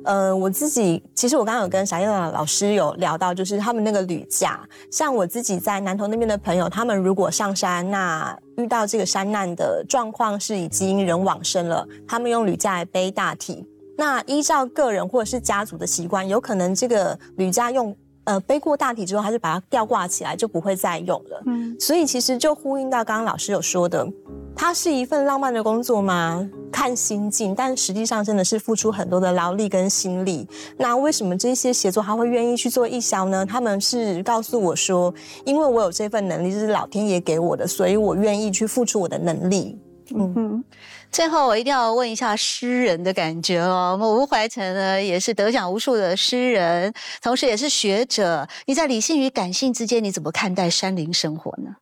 [0.10, 4.60] 呃，我自己其实我刚刚有跟小燕老师有聊到，就是他们那个旅架，
[4.92, 13.64] 像我自己在南投那边的朋友，他们如果上山，那遇到这个山难的状况是已经人往生了，他们用旅架来背大体。
[14.00, 17.96] 那依照个人或者是家族的习惯，有可能这个旅架用。
[18.30, 21.42] 呃，背过大体之后，他就把它吊挂起来，就不会再用了。
[21.48, 24.08] 嗯，所以其实就呼应到刚刚老师有说的，
[24.56, 26.48] 它是一份浪漫的工作吗？
[26.72, 30.48] 看心境，但实际上真的是付出很多的劳力跟心力。
[30.78, 33.44] 那为什么这些协作他会愿意去做义消呢？
[33.44, 35.12] 他们是告诉我说，
[35.44, 39.76] 因为我有这份能力，这是老天爷给我的，所以我愿意去付出我的能力。
[40.14, 40.64] 嗯。
[41.12, 43.92] 最后，我一定要问一下诗人的感觉哦。
[43.94, 48.48] 我们吴怀成呢，也是得奖无数的诗人，同时也是学者。
[48.66, 51.76] 你在理性与感性之间，你怎么看待山林生活呢？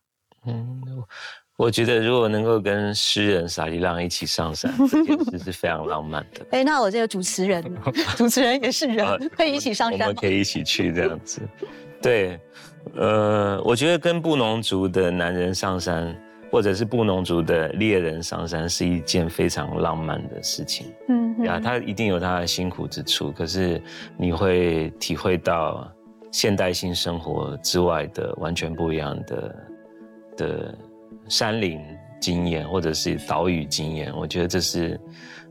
[0.46, 0.82] 嗯，
[1.56, 6.46] 我觉得如果能够跟诗人撒利浪一起上山，这件事是非常浪漫的。
[6.50, 7.62] 哎，那我这个主持人，
[8.16, 11.42] 主持人也是人，可以一起上山，我们可以一起去这样子。
[12.00, 12.40] 对，
[12.96, 16.16] 呃，我觉得跟布农族的男人上山。
[16.50, 23.80] 或者是布农族的猎人上山是一件非常浪漫的事情，嗯，呀，他一定有他的辛苦之处，可是
[24.16, 25.90] 你会体会到
[26.32, 29.56] 现代性生活之外的完全不一样的
[30.36, 30.78] 的
[31.28, 31.80] 山林
[32.20, 34.98] 经验，或者是岛屿经验，我觉得这是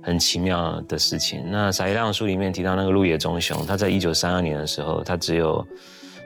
[0.01, 1.43] 很奇妙的事情。
[1.45, 5.65] 那《撒一浪书》里面提到那个鹿野忠雄，他在一九三二年的时候，他只有。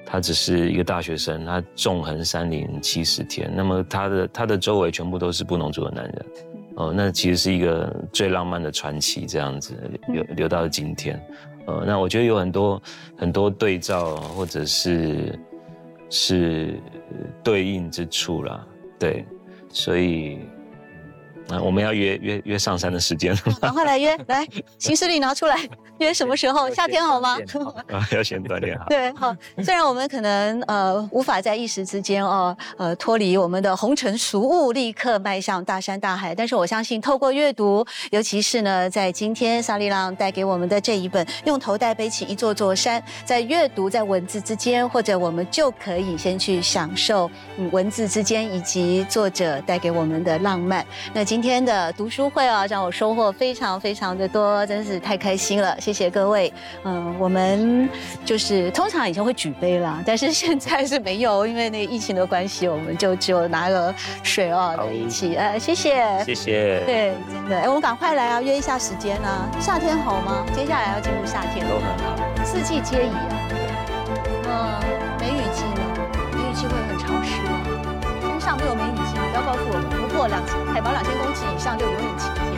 [0.06, 6.26] 他只是一个大学生，他纵横山林七十天，那么他的他的周围全部都是布农族的男人，
[6.76, 9.74] 哦，那其实是一个最浪漫的传奇，这样子
[10.08, 11.22] 留留到今天，
[11.66, 12.82] 呃，那我觉得有很多
[13.18, 15.40] 很多对照或者是
[16.10, 16.80] 是
[17.44, 18.68] 对应之处啦，
[19.00, 19.26] 对，
[19.70, 20.40] 所以。
[21.60, 24.48] 我们要约约约上山的时间， 赶快来约 来，
[24.78, 25.58] 行事历拿出来，
[26.00, 26.70] 约什么时候？
[26.74, 27.38] 夏天好吗？
[27.92, 28.86] 啊，要先锻炼好。
[28.90, 29.36] 对，好。
[29.64, 50.86] 虽然我们可能呃无法在一时之间哦呃脱离我们的红尘俗物，立刻迈向大山大海，但是我相信透过阅读，尤其是呢在今天沙利浪带给我们的这一本《用头带背起一座座山》，在阅读在文字之间，或者我们就可以先去享受嗯文字之间以及作者带给我们的浪漫。
[51.14, 56.54] 那今今天的读书会啊，让我收获非常非常的多，真是太开心了，谢谢各位。
[56.84, 57.90] 嗯，我们
[58.24, 65.36] 就是通常以前会举杯啦，但是现在是没有，因为那个疫情的关系，我们就只有拿个水哦 在一起。
[65.36, 66.84] 呃，谢谢，谢谢。
[66.86, 69.50] 对，真的，哎，我们赶快来啊，约一下时间啊。
[69.60, 70.46] 夏天好吗？
[70.56, 73.50] 接下来要进入夏天都很好，四季皆宜啊。
[74.46, 74.80] 嗯，
[75.20, 75.82] 梅雨季呢？
[76.34, 77.58] 梅雨季会很潮湿吗？
[78.22, 79.91] 天上没有梅雨季，不要告诉我们，
[80.22, 82.52] 过两千海拔两千公尺以上就有点晴天。